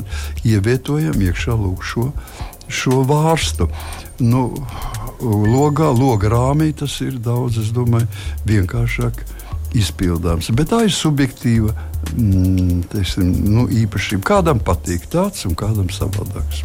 ievietojam 0.46 1.18
iekšā 1.28 1.56
lūk 1.58 1.84
šo, 1.86 2.10
šo 2.68 3.02
vārstu. 3.08 3.68
Nu, 4.18 4.48
logā, 5.20 5.90
loga 5.92 6.30
rāmī 6.32 6.72
tas 6.76 6.98
ir 7.04 7.18
daudz, 7.22 7.60
domāju, 7.74 8.08
vienkāršāk 8.48 9.22
izpildāms. 9.76 10.50
Bet 10.56 10.72
tā 10.72 10.84
ir 10.86 10.94
subjektīva 10.94 11.74
mm, 12.14 12.88
teiksim, 12.92 13.30
nu, 13.52 13.68
īpašība. 13.84 14.24
Kādam 14.32 14.62
patīk 14.64 15.08
tāds 15.12 15.44
un 15.48 15.56
kādam 15.58 15.90
savādāks. 15.92 16.64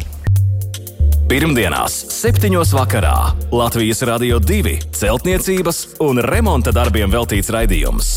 Pirmdienās, 1.24 1.94
7. 2.12 2.52
vakarā 2.76 3.16
Latvijas 3.52 4.04
Rādio 4.04 4.38
2 4.44 4.76
celtniecības 4.92 5.80
un 6.04 6.20
remonta 6.20 6.74
darbiem 6.74 7.12
veltīts 7.12 7.48
raidījums. 7.54 8.12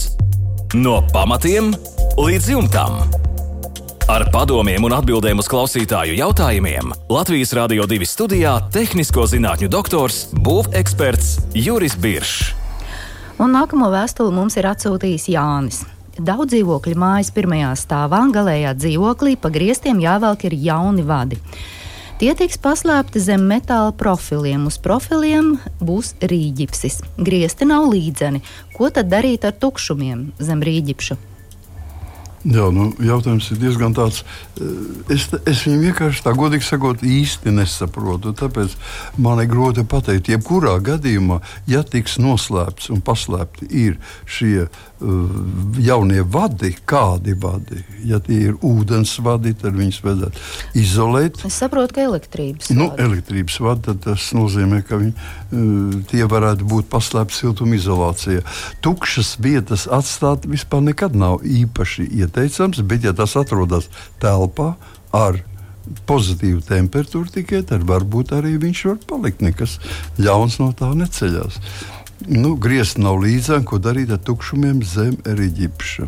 No 0.75 0.99
pamatiem 1.13 1.71
līdz 2.19 2.51
jumtam. 2.51 3.26
Ar 4.07 4.23
padomiem 4.31 4.85
un 4.87 4.93
atbildēm 4.95 5.41
uz 5.41 5.49
klausītāju 5.51 6.13
jautājumiem 6.15 6.93
Latvijas 7.11 7.49
Rādio 7.57 7.83
2 7.91 8.05
studijā- 8.07 8.53
tehnisko 8.77 9.25
zinātņu 9.27 9.67
doktors, 9.67 10.29
būveksperts 10.31 11.51
Juris 11.51 11.97
Biršs. 11.99 12.53
Un 13.37 13.51
nākamo 13.51 13.91
vēstuli 13.91 14.31
mums 14.31 14.55
ir 14.55 14.63
atsūtījis 14.63 15.27
Jānis. 15.27 15.83
Daudz 16.15 16.53
dzīvokļu 16.53 16.95
mājas 16.95 17.33
pirmajā 17.35 17.75
stāvā, 17.75 18.23
galējā 18.31 18.73
dzīvoklī, 18.79 19.35
pa 19.35 19.49
griestiem 19.49 19.99
jāvelk 19.99 20.45
ir 20.45 20.55
jauni 20.55 21.03
vadi. 21.03 21.37
Tie 22.17 22.33
tiks 22.33 22.57
paslēpti 22.57 23.19
zem 23.19 23.41
metāla 23.41 23.91
profiliem. 23.91 24.67
Uz 24.67 24.77
profiliem 24.77 25.59
būs 25.81 26.15
rīģipsis. 26.21 27.03
Griezti 27.17 27.65
nav 27.65 27.91
līdzeni. 27.91 28.41
Ko 28.73 28.89
tad 28.89 29.09
darīt 29.09 29.43
ar 29.43 29.51
tukšumiem 29.51 30.31
zem 30.39 30.61
rīģipša? 30.61 31.36
Jā, 32.47 32.69
nu, 32.71 32.85
jautājums 33.03 33.49
ir 33.51 33.59
diezgan 33.59 33.95
tāds. 33.97 34.21
eh, 34.55 35.13
Es, 35.13 35.27
es 35.47 35.63
viņu 35.65 35.79
vienkārši 35.87 36.23
tā 36.23 36.31
godīgi 36.35 36.63
sakot, 36.63 37.03
īsti 37.03 37.51
nesaprotu. 37.51 38.33
Tāpēc 38.35 38.75
man 39.17 39.39
ir 39.43 39.49
grūti 39.51 39.83
pateikt, 39.87 40.29
jebkurā 40.31 40.77
gadījumā, 40.83 41.41
ja 41.67 41.83
tiks 41.83 42.17
noslēpts 42.19 42.89
un 42.91 43.01
paslēpti 43.01 43.67
šie 44.25 44.67
jaunie 44.99 46.23
vadi, 46.25 46.71
kādi 46.89 47.35
vadi, 47.37 47.83
ja 48.09 48.17
tie 48.23 48.39
ir 48.49 48.55
ūdens 48.65 49.11
vadi, 49.21 49.53
tad 49.57 49.75
viņus 49.77 49.99
vajadzētu 50.05 50.45
izolēt. 50.81 51.41
Es 51.45 51.59
saprotu, 51.61 51.93
ka 51.97 52.05
elektrības 52.07 52.71
Nu, 52.73 52.89
vadi. 52.89 53.03
elektrības 53.05 53.59
vadi, 53.61 53.93
tas 54.03 54.29
nozīmē, 54.33 54.81
ka 54.87 54.97
viņi, 55.01 55.13
uh, 55.13 55.99
tie 56.09 56.23
varētu 56.25 56.65
būt 56.65 56.89
paslēpti 56.89 57.37
siltumizolācijā. 57.43 58.41
Tukšas 58.81 59.35
vietas 59.43 59.85
atstāt 59.85 60.47
vispār 60.49 60.81
nekad 60.89 61.15
nav 61.15 61.45
īpaši 61.45 62.07
ieteicams, 62.23 62.81
bet, 62.81 63.05
ja 63.05 63.13
tas 63.13 63.35
atrodas 63.37 63.91
telpā 64.23 64.73
ar 65.13 65.37
pozitīvu 66.07 66.59
temperatūru 66.67 67.29
tikai, 67.31 67.61
tad 67.63 67.85
varbūt 67.87 68.33
arī 68.35 68.57
viņš 68.59 68.81
var 68.89 68.97
palikt. 69.07 69.39
Nekas 69.45 69.77
ļauns 70.19 70.57
no 70.59 70.73
tā 70.75 70.89
neceļās. 70.99 71.61
Nu, 72.25 72.55
griezt 72.57 72.97
nav 72.97 73.19
līdzāk, 73.21 73.67
ko 73.69 73.77
darīt 73.77 74.09
ar 74.09 74.21
tukšumiem 74.25 74.81
zem 74.81 75.19
eriģipša. 75.27 76.07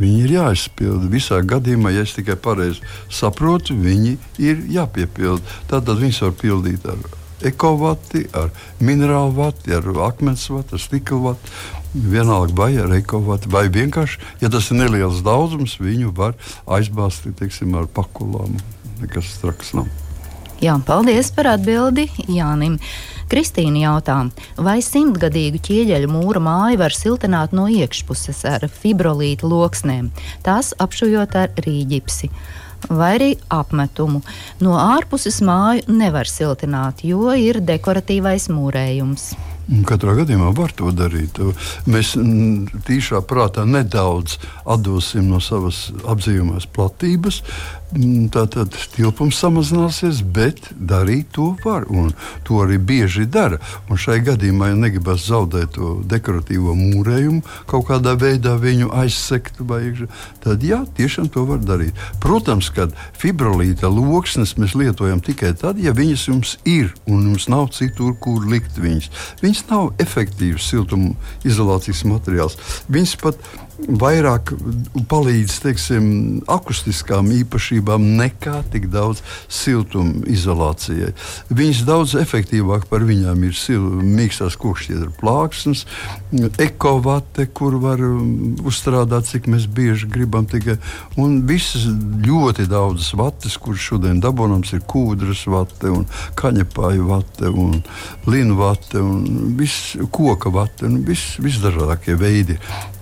Viņi 0.00 0.24
ir 0.24 0.34
jāizpilda. 0.34 1.06
Visā 1.10 1.38
gadījumā, 1.46 1.92
ja 1.94 2.02
es 2.06 2.14
tikai 2.16 2.36
pareizi 2.38 2.82
saprotu, 3.10 3.76
viņi 3.78 4.16
ir 4.42 4.64
jāpiepilda. 4.74 5.42
Tātad 5.70 6.02
viņus 6.02 6.22
var 6.26 6.36
pildīt 6.40 6.86
ar 6.90 6.98
ekovati, 7.46 8.26
ar 8.36 8.50
minerālu 8.82 9.34
vati, 9.38 9.74
ar 9.74 9.86
akmens 10.06 10.48
vati, 10.50 10.74
ar 10.76 10.82
stikla 10.82 11.22
vati. 11.30 11.54
Vienalga, 11.94 12.54
vai 12.54 12.74
ar 12.78 12.92
ekovati, 12.94 13.50
vai 13.50 13.64
vienkārši, 13.72 14.20
ja 14.42 14.50
tas 14.50 14.70
ir 14.70 14.78
neliels 14.78 15.24
daudzums, 15.26 15.78
viņu 15.82 16.12
var 16.14 16.36
aizbāzt 16.70 17.26
teiksim, 17.38 17.74
ar 17.78 17.90
pakulām. 17.90 18.60
Nekas 19.02 19.34
traks 19.42 19.74
nav. 19.78 19.90
Jā, 20.60 20.74
paldies 20.84 21.30
par 21.32 21.46
atbildi 21.54 22.02
Jānim. 22.28 22.74
Kristīna 23.32 23.80
jautā, 23.80 24.16
vai 24.60 24.80
simtgadīgu 24.84 25.56
ķieģeļu 25.64 26.10
mūra 26.12 26.42
māju 26.44 26.80
var 26.82 26.92
siltināt 26.92 27.54
no 27.56 27.64
iekšpuses 27.70 28.42
ar 28.50 28.66
fibrolītu 28.68 29.48
loksnēm, 29.48 30.10
tās 30.44 30.74
apšujot 30.84 31.36
ar 31.40 31.54
rīģipsi? 31.64 32.28
Vai 32.90 33.10
arī 33.14 33.30
apmetumu. 33.48 34.20
No 34.60 34.76
ārpuses 34.82 35.40
māju 35.44 35.96
nevar 35.96 36.28
siltināt, 36.28 37.06
jo 37.08 37.32
ir 37.32 37.62
dekoratīvais 37.64 38.50
mūrējums. 38.52 39.30
Katrā 39.86 40.16
gadījumā 40.18 40.50
var 40.56 40.72
to 40.74 40.90
darīt. 40.90 41.38
Mēs 41.86 42.16
mm, 42.18 42.82
tīšā 42.88 43.20
prātā 43.30 43.62
nedaudz 43.68 44.40
atdosim 44.66 45.28
no 45.30 45.38
savas 45.44 45.84
apzīmēs 46.10 46.66
platības. 46.74 47.44
Mm, 47.90 48.28
Tātad 48.30 48.76
tilpums 48.94 49.34
samazināsies, 49.42 50.20
bet 50.22 50.68
darīt 50.78 51.32
to 51.34 51.56
var. 51.64 51.88
To 52.46 52.60
arī 52.62 52.76
bieži 52.78 53.24
dara. 53.26 53.58
Un 53.90 53.98
šai 53.98 54.20
gadījumā, 54.22 54.68
ja 54.70 54.76
negribas 54.78 55.24
zaudēt 55.26 55.72
to 55.74 55.96
dekoratīvo 56.06 56.76
mūrējumu, 56.78 57.42
kaut 57.70 57.88
kādā 57.88 58.14
veidā 58.20 58.54
viņu 58.62 58.92
aizsekt, 58.94 59.58
vai, 59.66 59.80
tad 60.44 60.62
jā, 60.62 60.84
tiešām 60.98 61.32
to 61.34 61.42
var 61.48 61.64
darīt. 61.66 61.98
Protams, 62.22 62.68
ka 62.74 62.86
fibrolīta 63.18 63.90
loksnes 63.90 64.54
mēs 64.60 64.76
lietojam 64.78 65.18
tikai 65.26 65.50
tad, 65.58 65.80
ja 65.82 65.90
viņas 65.96 66.28
jums 66.30 66.54
ir 66.62 66.92
un 67.10 67.32
jums 67.32 67.48
nav 67.50 67.72
citur, 67.74 68.14
kur 68.22 68.46
likt 68.46 68.78
viņas. 68.78 69.10
Viņas 69.42 69.64
nav 69.72 69.90
efektīvs 69.98 70.70
siltuma 70.70 71.16
izolācijas 71.42 72.04
materiāls. 72.06 72.54
Viņas 72.86 73.16
pat 73.18 73.50
vairāk 73.88 74.52
palīdz 75.10 75.56
teiksim, 75.64 76.04
akustiskām 76.50 77.30
īpašībām 77.40 78.04
nekā 78.18 78.60
tik 78.72 78.88
daudz 78.92 79.22
siltuma 79.48 80.24
izolācijai. 80.30 81.12
Viņas 81.48 81.82
daudz 81.88 82.14
efektīvāk 82.20 82.86
par 82.90 83.04
viņām 83.08 83.44
ir 83.48 83.56
mīkstās 83.80 84.56
kokšķiedra 84.60 85.10
plāksnes, 85.20 85.86
ekovate, 86.60 87.46
kur 87.54 87.78
var 87.82 88.02
um, 88.04 88.54
uzstrādāt, 88.66 89.28
cik 89.30 89.48
mēs 89.50 89.66
bieži 89.70 90.10
gribam. 90.10 90.46
Tikai. 90.50 90.76
Un 91.20 91.40
visas 91.48 91.86
ļoti 92.26 92.66
daudzas 92.70 93.12
vates, 93.18 93.56
kuras 93.60 93.82
šodien 93.84 94.20
dabūnams, 94.22 94.72
ir 94.74 94.84
kūdras 94.88 95.44
vate, 95.50 95.90
un 95.92 96.06
kaņepāju 96.38 97.10
vate, 97.10 97.50
un 97.50 97.80
linu 98.30 98.58
vate, 98.60 99.00
un 99.00 99.54
viss 99.58 99.96
koka 100.12 100.52
vate, 100.54 100.86
un 100.88 101.02
viss 101.06 101.38
visdažādākie 101.42 102.16
veidi 102.18 102.58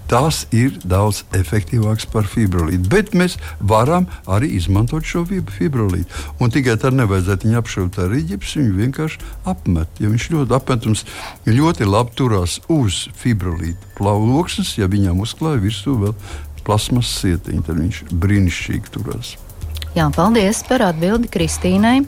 tas 0.08 0.44
ir 0.56 0.78
daudz 0.88 1.22
efektīvāks 1.36 2.08
par 2.12 2.28
fibrolītu. 2.28 2.88
Bet 2.90 3.12
mēs 3.16 3.36
varam 3.60 4.08
arī 4.26 4.50
izmantot 4.56 5.06
šo 5.06 5.24
fibrolītu. 5.28 6.08
Un 6.40 6.52
tikai 6.54 6.78
tad 6.80 6.96
nevajadzētu 6.98 7.48
viņu 7.48 7.60
apšaut 7.60 7.98
ar 8.00 8.10
rīķipsi, 8.14 8.62
viņu 8.62 8.76
vienkārši 8.82 9.22
apmet. 9.52 10.00
Ja 10.00 10.12
viņš 10.12 10.30
ļoti 10.34 10.56
apmetums 10.58 11.04
ļoti 11.48 11.88
labi 11.88 12.16
turās 12.18 12.58
uz 12.72 13.06
fibrolītu 13.20 13.94
plauksnes, 13.98 14.76
ja 14.78 14.88
viņam 14.90 15.20
uzklāja 15.24 15.60
virsū 15.62 15.98
vēl 16.00 16.16
plasmas 16.64 17.10
sietiņu, 17.20 17.62
tad 17.66 17.78
viņš 17.80 18.02
brīnišķīgi 18.12 18.96
turās. 18.96 19.36
Jā, 19.96 20.08
paldies 20.14 20.60
par 20.68 20.84
atbildi 20.90 21.30
Kristīnai. 21.32 22.02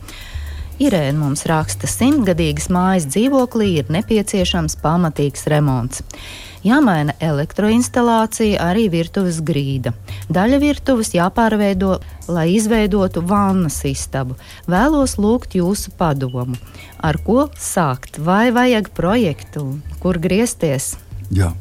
Irēna 0.80 1.18
mums 1.20 1.42
raksta, 1.44 1.84
simtgadīgas 1.84 2.70
mājas 2.72 3.04
dzīvoklī 3.12 3.66
ir 3.82 3.90
nepieciešams 3.92 4.78
pamatīgs 4.80 5.44
remonts. 5.52 6.00
Jāmaina 6.64 7.12
elektroinstalācija, 7.20 8.56
arī 8.64 8.86
virtuves 8.92 9.42
grīda. 9.44 9.92
Daļa 10.32 10.62
virtuves 10.62 11.12
jāpārveido, 11.12 11.98
lai 12.32 12.46
izveidotu 12.54 13.20
vannas 13.20 13.76
istabu. 13.88 14.38
Vēlos 14.64 15.18
lūgt 15.20 15.58
jūsu 15.60 15.92
padomu. 16.00 16.56
Ar 16.96 17.20
ko 17.28 17.50
sākt? 17.60 18.16
Vai 18.16 18.48
vajag 18.48 18.88
projektu, 18.96 19.66
kur 20.00 20.16
griezties? 20.16 20.94
Jā, 21.30 21.52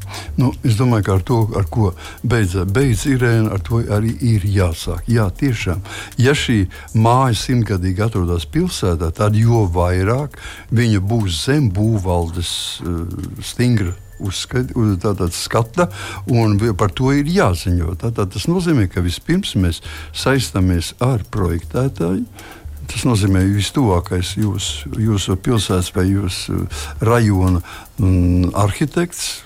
nu, 0.41 0.49
es 0.65 0.79
domāju, 0.79 1.05
ka 1.05 1.15
ar 1.19 1.23
to, 1.27 1.39
ar 1.59 1.67
ko 1.69 1.91
beidz, 2.25 2.55
beidz 2.73 3.03
Irēna, 3.11 3.51
ar 3.53 3.61
to 3.61 3.83
arī 3.93 4.15
ir 4.31 4.47
jāsāk. 4.49 5.05
Jā, 5.13 5.27
tiešām, 5.29 5.83
ja 6.17 6.33
šī 6.33 6.63
māja 6.97 7.37
simtgadīgi 7.37 8.01
atrodas 8.07 8.47
pilsētā, 8.49 9.11
tad 9.13 9.37
jo 9.37 9.67
vairāk 9.69 10.39
viņa 10.73 11.03
būs 11.05 11.43
zem 11.45 11.69
būvvaldes 11.75 12.51
uh, 12.81 13.03
stingra 13.45 13.93
uzskat, 14.19 14.73
tātad 14.99 15.33
skata, 15.37 15.87
un 16.33 16.57
par 16.77 16.91
to 16.95 17.13
ir 17.15 17.29
jāziņo. 17.29 17.93
Tātad 18.01 18.33
tas 18.33 18.49
nozīmē, 18.51 18.89
ka 18.91 19.03
vispirms 19.05 19.55
mēs 19.59 19.83
saistamies 20.17 20.93
ar 21.03 21.23
projektētāju. 21.31 22.25
Tas 22.89 23.03
nozīmē, 23.05 23.43
ka 23.45 23.53
vistuvākais 23.53 24.31
jūs, 24.39 24.67
jūsu 24.97 25.35
pilsētas 25.45 25.91
vai 25.93 26.07
jūsu 26.09 26.63
rajona 27.05 27.61
mm, 28.01 28.49
arhitekts, 28.57 29.43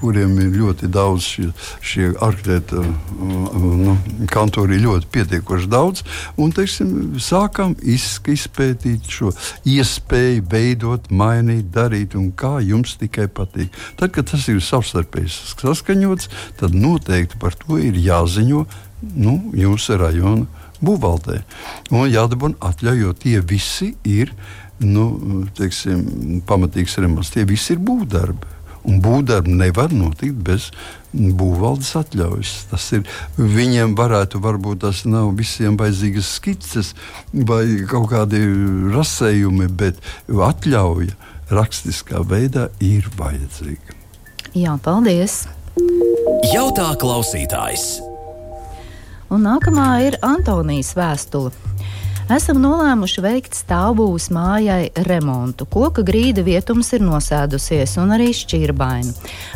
kuriem 0.00 0.34
ir 0.42 0.56
ļoti 0.58 0.90
daudz 0.90 1.28
šie, 1.28 1.46
šie 1.86 2.08
arhitekta 2.18 2.82
nu, 2.82 3.94
kantori, 4.32 4.80
ļoti 4.82 5.10
pietiekoši 5.14 5.70
daudz. 5.70 6.02
Un, 6.34 6.50
teiksim, 6.56 7.14
sākam 7.22 7.76
izpētīt 7.78 9.06
šo 9.06 9.30
iespēju, 9.70 10.44
veidot, 10.50 11.10
mainīt, 11.14 11.70
darīt, 11.74 12.18
un 12.18 12.32
kā 12.34 12.56
jums 12.66 12.96
tikai 12.98 13.28
patīk. 13.30 13.70
Tad, 14.00 14.10
kad 14.16 14.32
tas 14.32 14.48
ir 14.50 14.58
savstarpēji 14.64 15.30
saskaņots, 15.60 16.30
tad 16.58 16.74
noteikti 16.74 17.38
par 17.38 17.54
to 17.54 17.78
ir 17.78 17.98
jāziņo 18.02 18.64
nu, 19.14 19.38
jūsu 19.56 19.96
rajona 20.00 20.59
būvvaldē. 20.84 21.42
Un 21.92 22.08
jādabūna 22.10 22.60
atļauj, 22.70 23.04
jo 23.04 23.12
tie 23.16 23.40
visi 23.40 23.94
ir 24.08 24.34
nu, 24.80 25.44
teiksim, 25.56 26.40
pamatīgs 26.48 26.96
remonts. 27.00 27.32
Tie 27.34 27.44
visi 27.48 27.74
ir 27.76 27.84
būvdarbi. 27.84 28.56
Un 28.88 28.96
būvdarbi 29.04 29.52
nevar 29.52 29.92
notikt 29.92 30.38
bez 30.40 30.70
būvvaldes 31.12 31.92
atļaujas. 32.00 32.54
Tas 32.70 32.86
ir 32.96 33.04
viņiem 33.36 33.92
varētu, 33.98 34.40
varbūt 34.40 34.82
tas 34.86 35.04
nav 35.04 35.34
visiem 35.36 35.76
vajadzīgas 35.80 36.32
skices 36.38 36.94
vai 37.32 37.64
kaut 37.90 38.08
kādi 38.14 38.40
rasējumi, 38.94 39.68
bet 39.68 40.00
atļauja 40.32 41.12
rakstiskā 41.52 42.24
veidā 42.24 42.70
ir 42.80 43.10
vajadzīga. 43.20 43.98
Jā, 44.56 44.78
paldies! 44.82 45.42
Jautā 46.50 46.94
klausītājs! 46.98 48.09
Un 49.30 49.44
nākamā 49.46 49.88
ir 50.02 50.16
Antonijas 50.26 50.90
vēstule 50.98 51.69
esam 52.36 52.60
nolēmuši 52.62 53.22
veikt 53.24 53.56
stāvbūves 53.58 54.28
mājai 54.30 54.90
remontu. 55.08 55.64
Koka 55.66 56.04
grīda 56.06 56.44
vietums 56.46 56.92
ir 56.94 57.02
nosēdusies 57.02 57.96
un 57.98 58.12
arī 58.14 58.28
šķirbaini. 58.36 59.14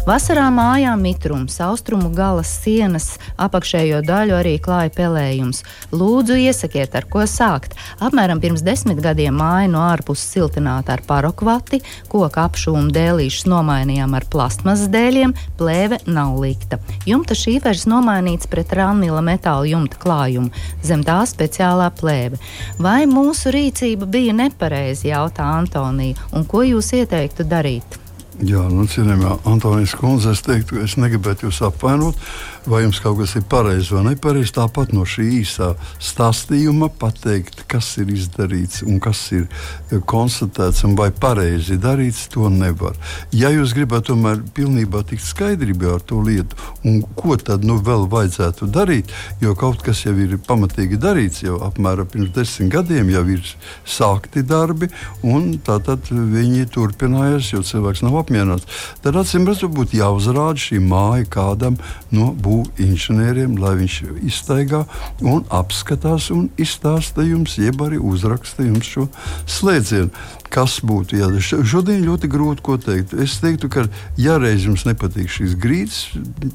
Vasarā 0.09 0.49
mājā 0.51 0.95
mitrums, 0.99 1.61
austrumu 1.63 2.09
galas 2.17 2.51
sienas, 2.65 3.13
apakšējo 3.39 4.01
daļu 4.09 4.35
arī 4.39 4.55
klāja 4.65 4.91
pelējums. 4.97 5.63
Lūdzu, 5.95 6.39
iesakiet, 6.49 6.97
ar 6.99 7.07
ko 7.11 7.23
sākt. 7.31 7.77
Apmēram 8.03 8.43
pirms 8.43 8.65
desmit 8.67 8.99
gadiem 9.05 9.39
māja 9.39 9.71
no 9.71 9.85
ārpuses 9.87 10.35
siltināta 10.35 10.97
ar 10.97 11.05
parokvati, 11.07 11.83
koka 12.11 12.49
apšūmu 12.49 12.91
dēlīšus 12.97 13.47
nomainījām 13.55 14.19
ar 14.19 14.27
plastmasas 14.33 14.91
dēļiem, 14.91 15.37
plēve 15.61 16.01
nav 16.09 16.41
likta. 16.43 16.81
Jumta 17.07 17.39
šīvers 17.39 17.87
nomainīts 17.93 18.51
pret 18.51 18.75
ranila 18.75 19.23
metāla 19.23 19.71
jumta 19.77 20.01
klājumu, 20.03 20.51
zem 20.83 21.07
tā 21.07 21.23
speciālā 21.29 21.93
plēve. 21.95 22.43
Vai 22.79 23.05
mūsu 23.11 23.53
rīcība 23.55 24.09
bija 24.11 24.35
nepareiza, 24.37 25.09
jautā 25.11 25.47
Antonija, 25.59 26.19
un 26.33 26.47
ko 26.49 26.65
jūs 26.67 26.93
ieteiktu 26.99 27.47
darīt? 27.49 28.01
Jā, 28.43 28.65
nu, 28.67 28.83
cienījamā 28.91 29.37
Antonijas 29.47 29.95
kundze, 29.95 30.33
es 30.35 30.43
teiktu, 30.43 30.81
es 30.83 30.97
negribētu 30.99 31.47
jūs 31.47 31.61
apvainot 31.69 32.19
vai 32.67 32.83
jums 32.85 33.01
kaut 33.05 33.19
kas 33.21 33.35
ir 33.37 33.45
pareizi 33.51 33.95
vai 33.95 34.05
nepareizi. 34.09 34.55
Tāpat 34.57 34.95
no 34.97 35.05
šī 35.09 35.27
īsā 35.41 35.73
stāstījuma 36.03 36.89
pateikt, 37.01 37.65
kas 37.71 37.91
ir 38.01 38.13
izdarīts 38.15 38.85
un 38.87 39.01
kas 39.03 39.21
ir 39.37 39.45
eh, 39.45 40.01
konstatēts 40.01 40.85
un 40.89 40.97
vai 40.99 41.11
pareizi 41.13 41.77
darīts, 41.81 42.27
to 42.33 42.49
nevar. 42.53 42.97
Ja 43.35 43.51
jūs 43.53 43.75
gribat 43.77 44.09
tomēr 44.09 44.41
pilnībā 44.57 45.05
tikt 45.09 45.25
skaidrībā 45.27 45.95
ar 45.97 46.05
to 46.09 46.21
lietu, 46.25 46.57
un 46.89 47.03
ko 47.17 47.37
tad 47.41 47.67
nu 47.69 47.77
vēl 47.85 48.07
vajadzētu 48.13 48.69
darīt, 48.73 49.13
jo 49.43 49.55
kaut 49.59 49.85
kas 49.85 50.05
jau 50.07 50.15
ir 50.21 50.37
pamatīgi 50.47 50.99
darīts, 51.01 51.45
jau 51.45 51.59
apmēram 51.67 52.09
pirms 52.11 52.33
desmit 52.37 52.73
gadiem 52.75 53.13
jau 53.13 53.25
ir 53.37 53.55
sākti 53.89 54.45
darbi, 54.47 54.89
un 55.27 55.55
tātad 55.65 56.09
viņi 56.11 56.69
turpinājās, 56.75 57.53
jo 57.53 57.63
cilvēks 57.67 58.05
nav 58.07 58.21
apmierināts. 58.23 58.69
Tad 59.05 59.19
acīm 59.21 59.49
redzot, 59.49 59.73
būtu 59.75 59.99
jāuzrāda 60.01 60.61
šī 60.61 60.81
māja 60.85 61.29
kādam 61.37 61.79
no 62.15 62.31
būvniecības 62.33 62.54
būvinženieriem, 62.55 63.59
lai 63.61 63.75
viņš 63.83 63.99
iztaigā 64.29 64.85
un 65.25 65.45
apskatās 65.55 66.31
un 66.35 66.49
izstāsta 66.61 67.27
jums, 67.27 67.59
jeb 67.59 67.83
arī 67.85 68.01
uzraksta 68.01 68.67
jums 68.67 68.91
šo 68.95 69.09
slēdzienu 69.51 70.11
kas 70.55 70.77
būtu 70.87 71.19
jādara. 71.19 71.65
Šodien 71.67 72.05
ļoti 72.07 72.31
grūti 72.31 72.65
ko 72.65 72.77
teikt. 72.81 73.15
Es 73.25 73.37
teiktu, 73.43 73.71
ka, 73.73 73.87
ja 74.21 74.37
reiz 74.41 74.67
jums 74.69 74.87
nepatīk 74.87 75.31
šīs 75.33 75.57
grīdas, 75.61 76.01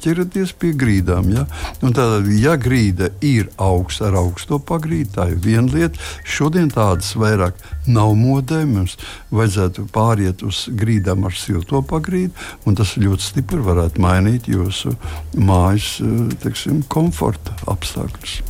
ķerieties 0.00 0.54
pie 0.60 0.72
grīdām. 0.80 1.28
Ja? 1.34 1.46
Tātad, 1.82 2.28
ja 2.40 2.56
grīda 2.60 3.10
ir 3.24 3.50
augsta 3.60 4.08
ar 4.08 4.20
augsto 4.22 4.60
pagrīdu, 4.70 5.12
tā 5.18 5.28
ir 5.34 5.40
viena 5.44 5.68
lieta. 5.74 6.00
Šodien 6.24 6.70
tādas 6.72 7.12
vairāk 7.20 7.60
nav 7.90 8.14
modē. 8.18 8.62
Mums 8.70 8.96
vajadzētu 9.34 9.88
pāriet 9.92 10.44
uz 10.46 10.64
grīdām 10.70 11.26
ar 11.28 11.36
silto 11.36 11.82
pagrīdu, 11.84 12.32
un 12.64 12.78
tas 12.78 12.96
ļoti 13.00 13.26
stipri 13.32 13.60
varētu 13.64 14.00
mainīt 14.02 14.48
jūsu 14.50 14.94
mājas 15.36 15.98
teksim, 16.44 16.84
komforta 16.88 17.56
apstākļus. 17.70 18.40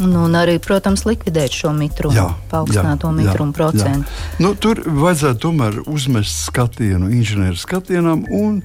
Nu, 0.00 0.22
un 0.24 0.36
arī, 0.38 0.56
protams, 0.62 1.04
likvidēt 1.04 1.52
šo 1.52 1.74
mitrumu, 1.76 2.16
jā, 2.16 2.26
paaugstināto 2.48 3.10
jā, 3.10 3.16
mitrumu 3.18 3.52
jā, 3.52 3.56
procentu. 3.58 4.08
Jā. 4.08 4.38
Nu, 4.40 4.54
tur 4.56 4.80
vajadzētu 4.86 5.42
tomēr 5.44 5.80
uzmest 5.84 6.46
skatienu 6.46 7.10
inženieru 7.12 7.60
skatienam 7.60 8.24
un, 8.32 8.62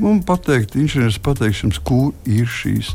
un 0.00 0.22
pateikt, 0.24 0.78
inženieris 0.80 1.20
pateiks 1.20 1.66
jums, 1.66 1.82
kur 1.84 2.14
ir 2.24 2.48
šīs 2.48 2.94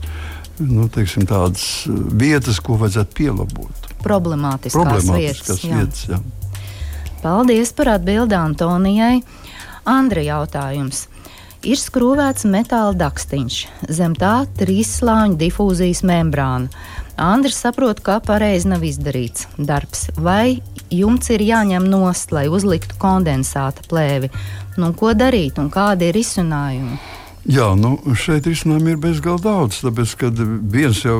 nu, 0.63 0.87
teiksim, 0.91 1.25
tādas 1.29 1.85
uh, 1.89 1.97
vietas, 2.13 2.59
ko 2.63 2.77
vajadzētu 2.81 3.17
pielabot. 3.17 3.89
Problemātiskas, 4.03 4.77
Problemātiskas 4.77 5.63
vietas. 5.63 5.69
vietas 5.69 6.05
jā. 6.09 6.21
Paldies 7.23 7.71
par 7.77 7.93
atbildi 7.95 8.35
Antonijai. 8.35 9.21
Andra 9.87 10.23
jautājums 10.23 11.07
ir 11.63 11.79
skrūvēts 11.79 12.43
metāla 12.51 12.91
dakstiņš, 12.99 13.59
zem 13.95 14.15
tā 14.19 14.43
trīsslāņu 14.59 15.39
difūzijas 15.39 16.03
membrāna. 16.07 16.67
Andris 17.17 17.59
saprot, 17.61 17.99
ka 18.01 18.17
pareizi 18.25 18.67
nav 18.71 18.81
izdarīts 18.87 19.45
darbs, 19.57 20.07
vai 20.17 20.61
jumts 20.89 21.29
ir 21.29 21.43
jāņem 21.45 21.85
nost, 21.85 22.33
lai 22.33 22.47
uzliktu 22.49 22.97
kondensāta 23.01 23.85
plēvi. 23.89 24.31
Nu, 24.81 24.89
ko 24.97 25.13
darīt 25.13 25.61
un 25.61 25.69
kādi 25.73 26.09
ir 26.09 26.17
risinājumi? 26.17 26.97
Jā, 27.43 27.73
nu, 27.75 27.97
šeit 28.15 28.45
risinājumi 28.47 28.93
ir 28.93 28.99
bezgalīgi 29.03 29.43
daudz. 29.43 29.81
Tāpēc, 29.83 30.11
kad 30.21 30.37
viens 30.71 31.01
jau 31.03 31.17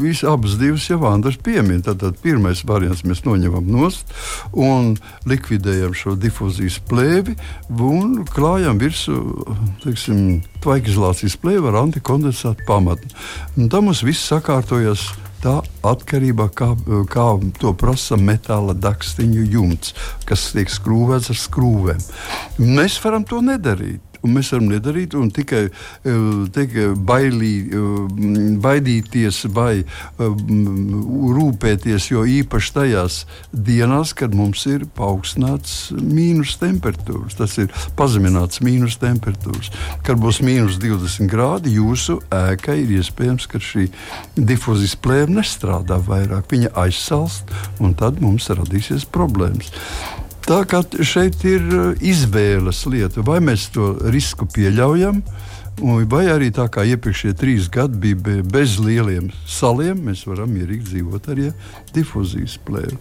vis, 0.00 0.24
abas 0.26 0.56
divas 0.58 0.88
jau 0.90 0.98
Andris 1.06 1.36
piemin, 1.38 1.84
tad, 1.86 2.00
tad 2.02 2.18
pirmais 2.18 2.64
variants 2.66 3.04
mēs 3.06 3.22
noņemam 3.22 3.68
nost 3.70 4.10
un 4.50 4.96
likvidējam 5.30 5.94
šo 5.94 6.16
difūzijas 6.18 6.80
plēvi 6.90 7.36
un 7.70 8.24
klājam 8.26 8.80
virsū, 8.82 9.20
teiksim, 9.84 10.40
tvaikizolācijas 10.66 11.38
plēvi 11.38 11.70
ar 11.70 11.78
antikondensātu 11.84 12.66
pamatu. 12.66 13.06
Un 13.54 13.70
tam 13.70 13.86
mums 13.86 14.02
viss 14.02 14.26
sakārtojas 14.26 15.12
tā 15.46 15.60
atkarībā 15.86 16.48
no 16.48 16.74
tā, 16.74 17.04
kā 17.12 17.28
to 17.60 17.70
prasa 17.78 18.18
metāla 18.18 18.74
dakstiņu 18.74 19.46
jumts, 19.52 19.94
kas 20.26 20.50
tiek 20.56 20.74
skrūvēts 20.74 21.30
ar 21.30 21.38
skrūvēm. 21.38 22.04
Mēs 22.66 22.98
varam 23.04 23.22
to 23.28 23.38
nedarīt 23.46 24.15
mēs 24.32 24.52
varam 24.54 24.70
nedarīt, 24.70 25.14
un 25.18 25.30
tikai, 25.34 25.66
e, 25.68 26.16
tikai 26.54 26.88
bailī, 27.08 27.52
e, 27.66 27.82
baidīties 28.62 29.42
vai 29.56 29.82
e, 29.82 29.86
rūpēties, 31.36 32.10
jo 32.12 32.24
īpaši 32.36 32.74
tajās 32.76 33.20
dienās, 33.52 34.14
kad 34.16 34.34
mums 34.36 34.66
ir 34.70 34.86
paaugstināts 34.98 35.92
mīnus 35.96 36.56
temperatūras, 36.62 37.38
tas 37.38 37.56
ir 37.62 37.72
pazemināts 37.98 38.62
mīnus 38.64 38.98
temperatūras. 39.02 39.72
Kad 40.06 40.20
būs 40.22 40.42
mīnus 40.46 40.80
20 40.82 41.30
grādi, 41.30 41.76
jūsu 41.78 42.20
ēkai 42.34 42.80
ir 42.84 42.98
iespējams, 43.00 43.48
ka 43.50 43.62
šī 43.62 43.88
difuzijas 44.36 44.96
plēve 45.02 45.32
nestrādā 45.38 46.00
vairāk, 46.02 46.48
viņa 46.52 46.74
aizsalst, 46.86 47.52
un 47.80 47.96
tad 47.98 48.22
mums 48.24 48.50
radīsies 48.52 49.08
problēmas. 49.12 49.72
Tā 50.46 50.60
kā 50.70 50.78
šeit 51.02 51.40
ir 51.48 51.64
uh, 51.74 51.86
izvēles 51.98 52.84
lieta, 52.86 53.24
vai 53.26 53.40
mēs 53.42 53.66
to 53.74 53.96
risku 54.14 54.46
pieļaujam. 54.46 55.22
Vai 56.08 56.22
arī 56.32 56.48
tā 56.56 56.64
kā 56.72 56.86
iepriekšējie 56.88 57.36
trīs 57.36 57.66
gadi 57.68 58.14
bija 58.16 58.44
bez 58.48 58.78
lieliem 58.80 59.26
saliem, 59.44 59.98
mēs 60.06 60.22
varam 60.24 60.54
mierīgi 60.54 60.86
dzīvot 60.86 61.28
arī 61.34 61.50
difūzijas 61.92 62.54
plēru. 62.64 62.96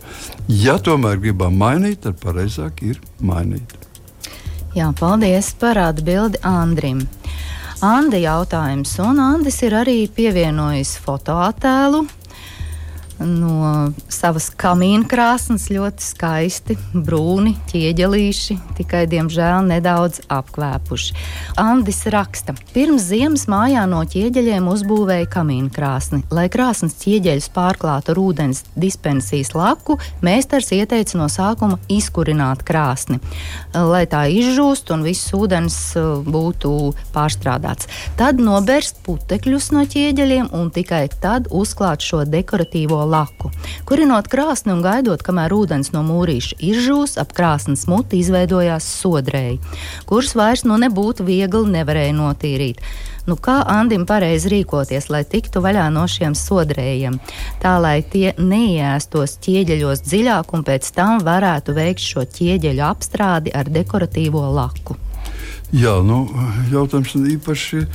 Ja 0.52 0.76
tomēr 0.84 1.22
gribam 1.24 1.56
mainīt, 1.56 2.02
tad 2.04 2.20
pareizāk 2.20 2.84
ir 2.84 3.00
mainīt. 3.24 3.78
Jā, 4.76 4.90
paldies 5.00 5.54
par 5.62 5.80
atbildi 5.86 6.42
Andrim. 6.44 7.06
Andi 7.86 8.26
jautājums, 8.26 8.98
un 9.00 9.22
Andis 9.24 9.62
ir 9.64 9.78
arī 9.86 10.02
pievienojis 10.12 10.98
fotoattēlu 11.06 12.04
no 13.20 13.92
savas 14.12 14.50
kamīna 14.60 15.08
krāsnes 15.10 15.68
ļoti 15.72 16.04
skaisti, 16.04 16.76
brūni 16.94 17.56
ķieģelīši, 17.70 18.58
tikai 18.78 19.06
diemžēl 19.12 19.68
nedaudz 19.70 20.24
apkvēpuši. 20.32 21.16
Andis 21.62 22.04
raksta, 22.12 22.56
pirms 22.74 23.08
ziemas 23.10 23.46
mājā 23.52 23.86
no 23.90 24.02
ķieģeļiem 24.10 24.68
uzbūvēja 24.72 25.30
kamīna 25.32 25.72
krāsni. 25.74 26.22
Lai 26.34 26.48
krāsnes 26.52 26.98
ķieģeļus 27.02 27.50
pārklātu 27.56 28.14
ar 28.14 28.22
ūdens 28.22 28.66
dispensijas 28.76 29.54
laku, 29.56 29.98
meistars 30.26 30.72
ieteica 30.76 31.20
no 31.20 31.30
sākuma 31.32 31.80
izkurināt 31.92 32.66
krāsni, 32.68 33.22
lai 33.74 34.04
tā 34.12 34.26
izžūst 34.32 34.92
un 34.96 35.06
viss 35.06 35.32
ūdens 35.36 35.78
uh, 36.00 36.20
būtu 36.26 36.74
pārstrādāts. 37.16 37.90
Tad 38.20 38.42
nobērst 38.44 39.02
putekļus 39.06 39.72
no 39.76 39.86
ķieģeļiem 39.90 40.52
un 40.56 40.72
tikai 40.76 41.06
tad 41.22 41.50
uzklāt 41.54 42.04
šo 42.06 42.24
dekoratīvo 42.28 43.05
laku. 43.10 43.52
Kurinot 43.88 44.30
krāsni 44.32 44.74
un 44.76 44.84
gaidot, 44.86 45.24
kamēr 45.26 45.54
ūdens 45.56 45.94
no 45.96 46.04
mūrīša 46.06 46.60
izžūs, 46.60 47.18
ap 47.22 47.34
krāsnes 47.38 47.88
muti 47.92 48.20
izveidojās 48.24 48.88
sodrēji, 49.02 49.60
kurus 50.10 50.36
vairs 50.38 50.66
nu 50.68 50.80
nebūtu 50.82 51.26
viegli 51.28 51.76
nevarēja 51.78 52.16
notīrīt. 52.18 52.82
Nu, 53.26 53.34
kā 53.42 53.56
Andim 53.66 54.04
pareizi 54.06 54.52
rīkoties, 54.54 55.08
lai 55.10 55.24
tiktu 55.26 55.62
vaļā 55.66 55.88
no 55.94 56.04
šiem 56.10 56.36
sodrējiem, 56.38 57.18
tā 57.64 57.74
lai 57.82 57.98
tie 58.06 58.36
neiestos 58.38 59.40
ķieģeļos 59.42 60.04
dziļāk 60.06 60.54
un 60.54 60.66
pēc 60.68 60.92
tam 60.94 61.24
varētu 61.26 61.74
veikt 61.74 62.06
šo 62.06 62.28
ķieģeļu 62.38 62.86
apstrādi 62.86 63.56
ar 63.58 63.72
dekoratīvo 63.80 64.46
laku? 64.54 65.00
Jā, 65.74 65.96
nu, 66.06 66.28
jautājums 66.70 67.16
īpaši 67.18 67.80
eh, 67.82 67.88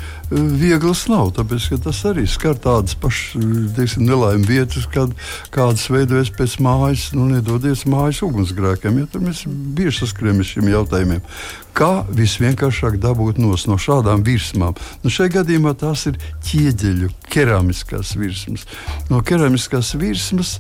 viegls 0.59 1.05
nav. 1.11 1.31
Tāpēc, 1.37 1.69
tas 1.85 2.03
arī 2.09 2.27
skar 2.29 2.59
tādas 2.59 2.97
pašas 2.99 3.97
nelaimes 4.01 4.49
vietas, 4.51 4.89
kad 4.91 5.15
kādas 5.55 5.87
veidojas 5.93 6.33
pēc 6.35 6.59
mājas, 6.65 7.11
nu, 7.15 7.29
nedodies 7.31 7.87
mājas 7.87 8.25
ugunsgrēkiem. 8.27 9.05
Ja, 9.05 9.23
mēs 9.23 9.45
bieži 9.47 10.03
saskaramies 10.03 10.51
ar 10.51 10.55
šiem 10.57 10.73
jautājumiem. 10.73 11.27
Kā 11.77 12.03
visvienkāršāk 12.11 12.99
dabūt 13.01 13.39
no 13.39 13.77
šādām 13.79 14.25
virsmām? 14.27 14.75
Nu, 15.05 15.13
šajā 15.13 15.37
gadījumā 15.39 15.77
tās 15.79 16.03
ir 16.11 16.19
ķieģeļu, 16.49 17.13
keramiskās 17.31 18.17
virsmas. 18.19 18.67
No 19.09 19.23
keramiskās 19.23 19.93
virsmas, 20.01 20.57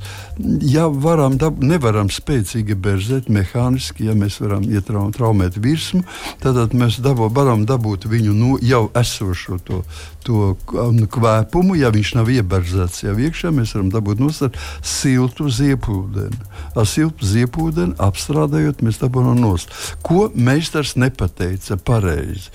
ja 0.62 0.86
varam, 0.86 1.34
dab, 1.40 1.58
nevaram 1.66 2.12
spēcīgi 2.14 2.78
berzēt 2.78 3.28
mehāniski, 3.32 4.06
ja 4.06 4.14
mēs 4.14 4.38
varam 4.40 4.64
ietraumēt 4.70 5.58
virsmu, 5.60 6.04
tad 6.44 6.78
mēs 6.78 6.99
dabo, 7.02 7.28
varam 7.32 7.64
dabūt 7.68 8.06
viņu 8.10 8.34
no 8.36 8.56
jau 8.64 8.86
esošo 8.96 9.58
to, 9.66 9.80
to 10.26 10.52
um, 10.78 11.00
kvēpumu. 11.10 11.76
Ja 11.80 11.92
viņš 11.94 12.14
nav 12.18 12.30
ieberzēts 12.32 13.04
jau 13.04 13.16
iekšā, 13.18 13.52
mēs 13.54 13.74
varam 13.76 13.90
dabūt 13.92 14.22
no 14.22 14.30
siltu 14.30 15.48
ziepūdeni. 15.50 16.38
Ar 16.78 16.88
siltu 16.88 17.26
ziepūdeni 17.26 17.96
apstrādājot, 18.00 18.84
mēs 18.86 19.00
dabūjam 19.02 19.40
nost. 19.40 19.74
Ko 20.06 20.28
meistars 20.34 20.94
nepateica 21.00 21.76
pareizi. 21.76 22.50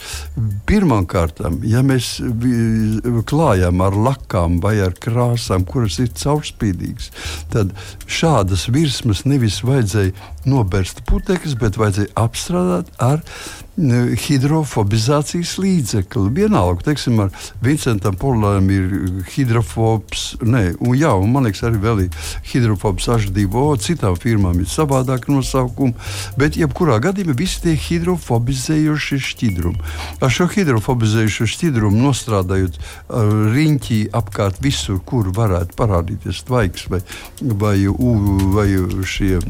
Pirmkārt, 0.69 1.41
ja 1.67 1.83
mēs 1.85 2.15
klājam 3.29 3.83
ar 3.85 3.97
lakām 4.07 4.59
vai 4.63 4.77
ar 4.85 4.95
krāsām, 5.01 5.65
kuras 5.67 5.99
ir 6.03 6.13
caurspīdīgas, 6.15 7.11
tad 7.53 7.73
šādas 8.07 8.67
virsmas 8.73 9.25
nevis 9.29 9.61
vajadzēja 9.65 10.13
nobērst 10.49 11.03
putekļus, 11.09 11.57
bet 11.61 11.79
vajadzēja 11.81 12.13
apstrādāt 12.25 12.91
ar 13.01 13.23
hidrofobizācijas 13.75 15.57
līdzekli. 15.59 16.29
Vienalga, 16.35 16.85
teiksim, 16.87 17.19
ar 17.25 17.31
Vincentam 17.63 18.15
Polēm 18.15 18.69
ir 18.71 18.93
hidrofobs, 19.33 20.37
ne, 20.47 20.69
un, 20.79 20.95
jā, 20.95 21.11
un 21.19 21.33
man 21.33 21.47
liekas, 21.47 21.65
arī 21.67 21.81
vēl 21.83 22.03
ir 22.05 22.29
hidrofobs 22.53 23.09
H2O, 23.11 23.65
citām 23.83 24.15
firmām 24.19 24.61
ir 24.63 24.69
savādāk 24.71 25.27
nosaukumi, 25.31 25.95
bet 26.39 26.55
jebkurā 26.59 27.01
gadījumā 27.03 27.35
visi 27.35 27.65
tie 27.65 27.75
hidrofobizējušie 27.75 29.19
šķidrumi. 29.27 29.91
Ar 30.23 30.31
šo 30.31 30.47
hidrofobizējušo 30.55 31.49
šķidrumu 31.55 31.99
nostrādājot 32.05 32.79
riņķī 33.55 33.99
apkārt 34.15 34.63
visur, 34.63 35.01
kur 35.03 35.33
varētu 35.35 35.75
parādīties 35.75 36.45
tvaiks 36.47 36.87
vai, 36.93 37.01
vai, 37.41 37.75
vai 38.55 38.69
šie 39.03 39.43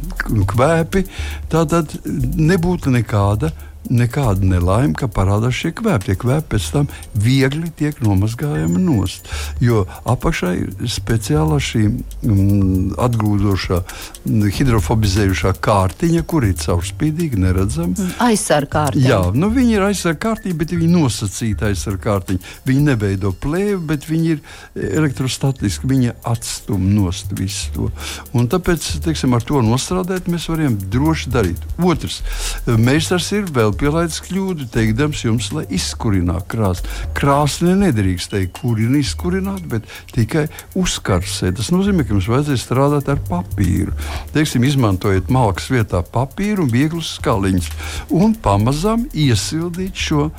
kvēpi, 0.49 1.05
tad 1.53 1.77
nebūtu 2.01 2.93
nekāda 2.95 3.53
nekāda 3.89 4.45
nelaime, 4.45 4.95
ka 4.97 5.07
parādās 5.11 5.55
šie 5.57 5.71
kvēpi. 5.75 6.09
Tie 6.09 6.15
kvēpi 6.19 6.49
pēc 6.55 6.69
tam 6.73 6.89
viegli 7.13 7.69
tiek 7.77 7.99
nomazgājami 8.03 8.81
nost. 8.81 9.29
Jo 9.63 9.85
apakšā 10.07 10.51
ir 10.59 10.89
speciāla 10.91 11.59
šī 11.61 11.83
mm, 11.89 12.95
atgrūdošā, 13.05 13.81
mm, 14.25 14.49
hidrofobizējušā 14.57 15.55
kārtiņa, 15.65 16.23
kur 16.27 16.47
ir 16.47 16.57
caurspīdīgi, 16.61 17.41
neredzama. 17.45 17.93
Mm, 17.93 18.15
aizsarga 18.27 18.71
kārtiņa. 18.77 19.09
Jā, 19.09 19.21
nu, 19.35 19.51
viņi 19.53 19.77
ir 19.77 19.87
aizsarga 19.89 20.21
kārtiņa, 20.27 20.59
bet 20.61 20.75
viņi 20.75 20.91
nosacīta 20.91 21.69
aizsarga 21.71 22.03
kārtiņa. 22.09 22.53
Viņi 22.65 22.85
neveido 22.89 23.33
plēvi, 23.41 23.79
bet 23.93 24.09
viņi 24.09 24.33
ir 24.35 24.43
elektrostatiski. 24.75 25.89
Viņi 25.91 26.15
atstum 26.25 26.89
nost 26.95 27.33
visu 27.37 27.71
to. 27.75 27.89
Un 28.35 28.49
tāpēc, 28.51 28.87
teiksim, 29.05 29.35
ar 29.37 29.45
to 29.45 29.61
nostrādāt, 29.65 30.29
mēs 30.31 30.49
varam 30.51 30.77
droši 30.91 31.31
darīt. 31.33 31.69
Otrs, 31.85 32.21
meistars 32.65 33.31
ir 33.35 33.47
vēl 33.53 33.74
pielaidis 33.79 34.21
kļūdu, 34.25 34.67
teikdams 34.73 35.23
jums, 35.25 35.49
lai 35.55 35.65
izkurinātu 35.75 36.49
krāsni. 36.55 36.93
Krāsni 37.17 37.75
nedrīkst 37.79 38.33
teikt, 38.33 38.59
kurina 38.59 38.99
izkurināt, 39.01 39.65
bet 39.71 39.87
tikai 40.15 40.47
uzkarsēt. 40.79 41.57
Tas 41.59 41.71
nozīmē, 41.73 42.05
ka 42.05 42.15
jums 42.15 42.29
vajadzēs 42.31 42.65
strādāt 42.65 43.09
ar 43.11 43.21
papīru. 43.29 43.95
Teiksim, 44.35 44.65
izmantojiet 44.67 45.31
malkas 45.33 45.69
vietā 45.73 46.01
papīru 46.03 46.65
un 46.65 46.73
vieglus 46.73 47.15
skaliņus. 47.19 47.71
Un 48.15 48.35
pamazām 48.41 49.07
iesildīt 49.13 49.95
šo 50.07 50.29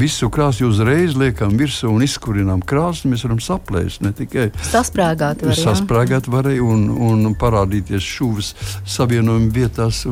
visu 0.00 0.28
krāsu. 0.32 0.68
Uzreiz 0.70 1.16
liekam 1.18 1.54
virsū 1.58 1.90
un 1.92 2.04
izkurinām 2.06 2.62
krāsni. 2.66 3.12
Mēs 3.12 3.24
varam 3.26 3.40
saplēst 3.42 4.02
ne 4.04 4.12
tikai 4.16 4.48
sasprāgāt, 4.66 5.44
var, 5.46 5.58
sasprāgāt 5.58 6.30
varēja 6.32 6.64
un, 6.64 6.86
un 7.08 7.34
parādīties 7.38 8.06
šūvis 8.16 8.52
savienojuma 8.96 9.52
vietās. 9.54 10.04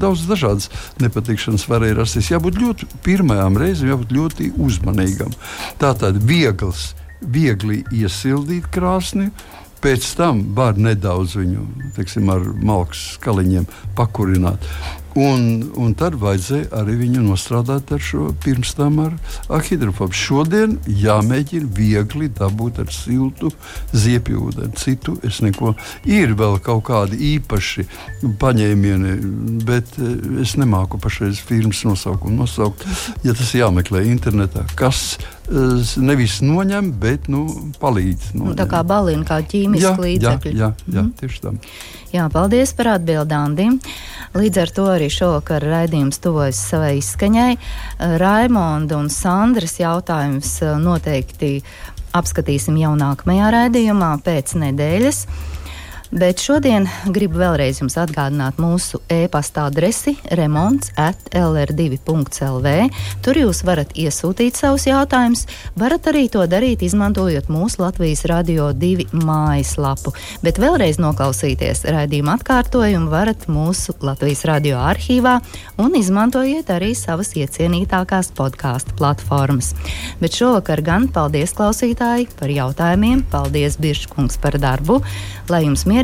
Daudz 0.00 0.26
dažādas 0.30 0.70
nepatikšanas 1.02 1.66
varēja 1.70 1.98
rasties. 2.00 2.32
Jābūt 2.34 2.60
ļoti 2.62 2.90
pirmajām 3.06 3.58
reizēm, 3.60 3.92
jābūt 3.94 4.14
ļoti 4.18 4.52
uzmanīgam. 4.64 5.34
Tā 5.80 5.94
tad 5.98 6.20
viegls, 6.24 6.92
viegli 7.20 7.82
iesildīt 7.94 8.70
krāsni. 8.74 9.30
Pēc 9.84 10.06
tam 10.16 10.38
var 10.56 10.78
nedaudz 10.80 11.34
viņu 11.36 11.66
teiksim, 11.92 12.30
ar 12.32 12.46
malkas 12.64 13.02
skaliņiem 13.18 13.66
pakurināt. 13.98 14.64
Un, 15.14 15.70
un 15.78 15.92
tad 15.94 16.16
vajadzēja 16.18 16.72
arī 16.80 16.96
viņu 17.04 17.22
nostrādāt 17.22 17.92
ar 17.94 18.02
šo 18.02 18.32
pirms 18.42 18.72
tam 18.74 18.98
ar, 19.04 19.12
ar 19.46 19.62
hidrofobu. 19.62 20.16
Šodien 20.18 20.74
jāmēģina 20.90 21.70
viegli 21.76 22.30
dabūt 22.34 22.80
ar 22.82 22.90
siltu 22.94 23.52
ziepju 23.94 24.48
ūdeni. 24.48 24.74
Citu 24.80 25.14
es 25.26 25.38
neko. 25.44 25.76
Ir 26.10 26.34
vēl 26.38 26.58
kaut 26.64 26.82
kādi 26.88 27.20
īpaši 27.34 27.86
paņēmieni, 28.42 29.14
bet 29.68 29.94
eh, 30.02 30.18
es 30.42 30.56
nemāku 30.58 30.98
pašreiz 31.02 31.38
firmas 31.46 31.84
nosaukumu 31.86 32.42
nosaukt. 32.42 32.82
Ja 33.22 33.36
tas 33.38 33.54
jāmeklē 33.54 34.02
internetā, 34.10 34.66
kas 34.78 35.14
eh, 35.20 35.33
nevis 36.00 36.38
noņem, 36.44 36.92
bet 37.00 37.28
nu, 37.32 37.44
palīdz. 37.80 38.32
Noņem. 38.34 38.52
Nu, 38.52 38.56
tā 38.58 38.66
kā 38.70 38.80
balina, 38.86 39.26
kā 39.28 39.40
ķīmiski 39.44 39.94
līdzekļi. 40.06 40.54
Jā, 40.56 40.72
jā, 40.86 40.96
jā, 40.96 41.04
tieši 41.20 41.42
tā. 41.42 41.54
Jā, 42.14 42.28
paldies 42.30 42.70
par 42.78 42.92
atbildām. 42.94 43.56
Līdz 44.38 44.60
ar 44.62 44.70
to 44.74 44.84
arī 44.92 45.08
šovakar 45.10 45.64
raidījums 45.66 46.20
tuvojas 46.22 46.60
savai 46.70 46.96
izskaņai. 47.00 47.56
Raimonda 48.22 49.00
un 49.00 49.10
Sandras 49.10 49.76
jautājums 49.80 50.56
eh, 50.62 50.76
noteikti 50.78 51.58
apskatīsim 52.14 52.78
jau 52.78 52.94
nākamajā 52.98 53.50
raidījumā 53.56 54.14
pēc 54.24 54.54
nedēļas. 54.62 55.24
Bet 56.14 56.38
šodien 56.38 56.84
gribu 57.10 57.40
vēlreiz 57.40 57.80
jums 57.80 57.96
atgādināt 57.98 58.60
mūsu 58.62 59.00
e-pasta 59.10 59.64
adresi 59.66 60.12
remonds 60.38 60.92
at 60.94 61.18
lr2.lv. 61.34 62.74
Tur 63.24 63.40
jūs 63.40 63.64
varat 63.66 63.90
iesūtīt 63.98 64.54
savus 64.54 64.84
jautājumus, 64.86 65.42
varat 65.74 66.06
arī 66.12 66.28
to 66.30 66.44
darīt, 66.46 66.84
izmantojot 66.86 67.48
mūsu 67.50 67.82
Latvijas 67.82 68.22
Radio 68.30 68.68
2 68.70 69.08
mājaslapu. 69.26 70.12
Bet 70.44 70.60
vēlreiz 70.62 71.00
noklausīties 71.02 71.82
raidījuma 71.90 72.36
atkārtojumu 72.38 73.10
varat 73.10 73.48
mūsu 73.50 73.96
Latvijas 74.06 74.44
radio 74.46 74.78
arhīvā 74.86 75.34
un 75.82 75.98
izmantojiet 75.98 76.70
arī 76.76 76.92
savas 76.94 77.34
iecienītākās 77.34 78.30
podkāstu 78.38 78.94
platformas. 79.02 79.72
Bet 80.22 80.38
šovakar 80.38 80.84
gan 80.86 81.10
paldies 81.10 81.58
klausītāji 81.58 82.30
par 82.38 82.54
jautājumiem, 82.54 83.26
paldies 83.34 83.80
Biržkungs 83.82 84.38
par 84.38 84.62
darbu, 84.62 85.02
lai 85.50 85.64
jums 85.66 85.82
mierīgi 85.90 86.03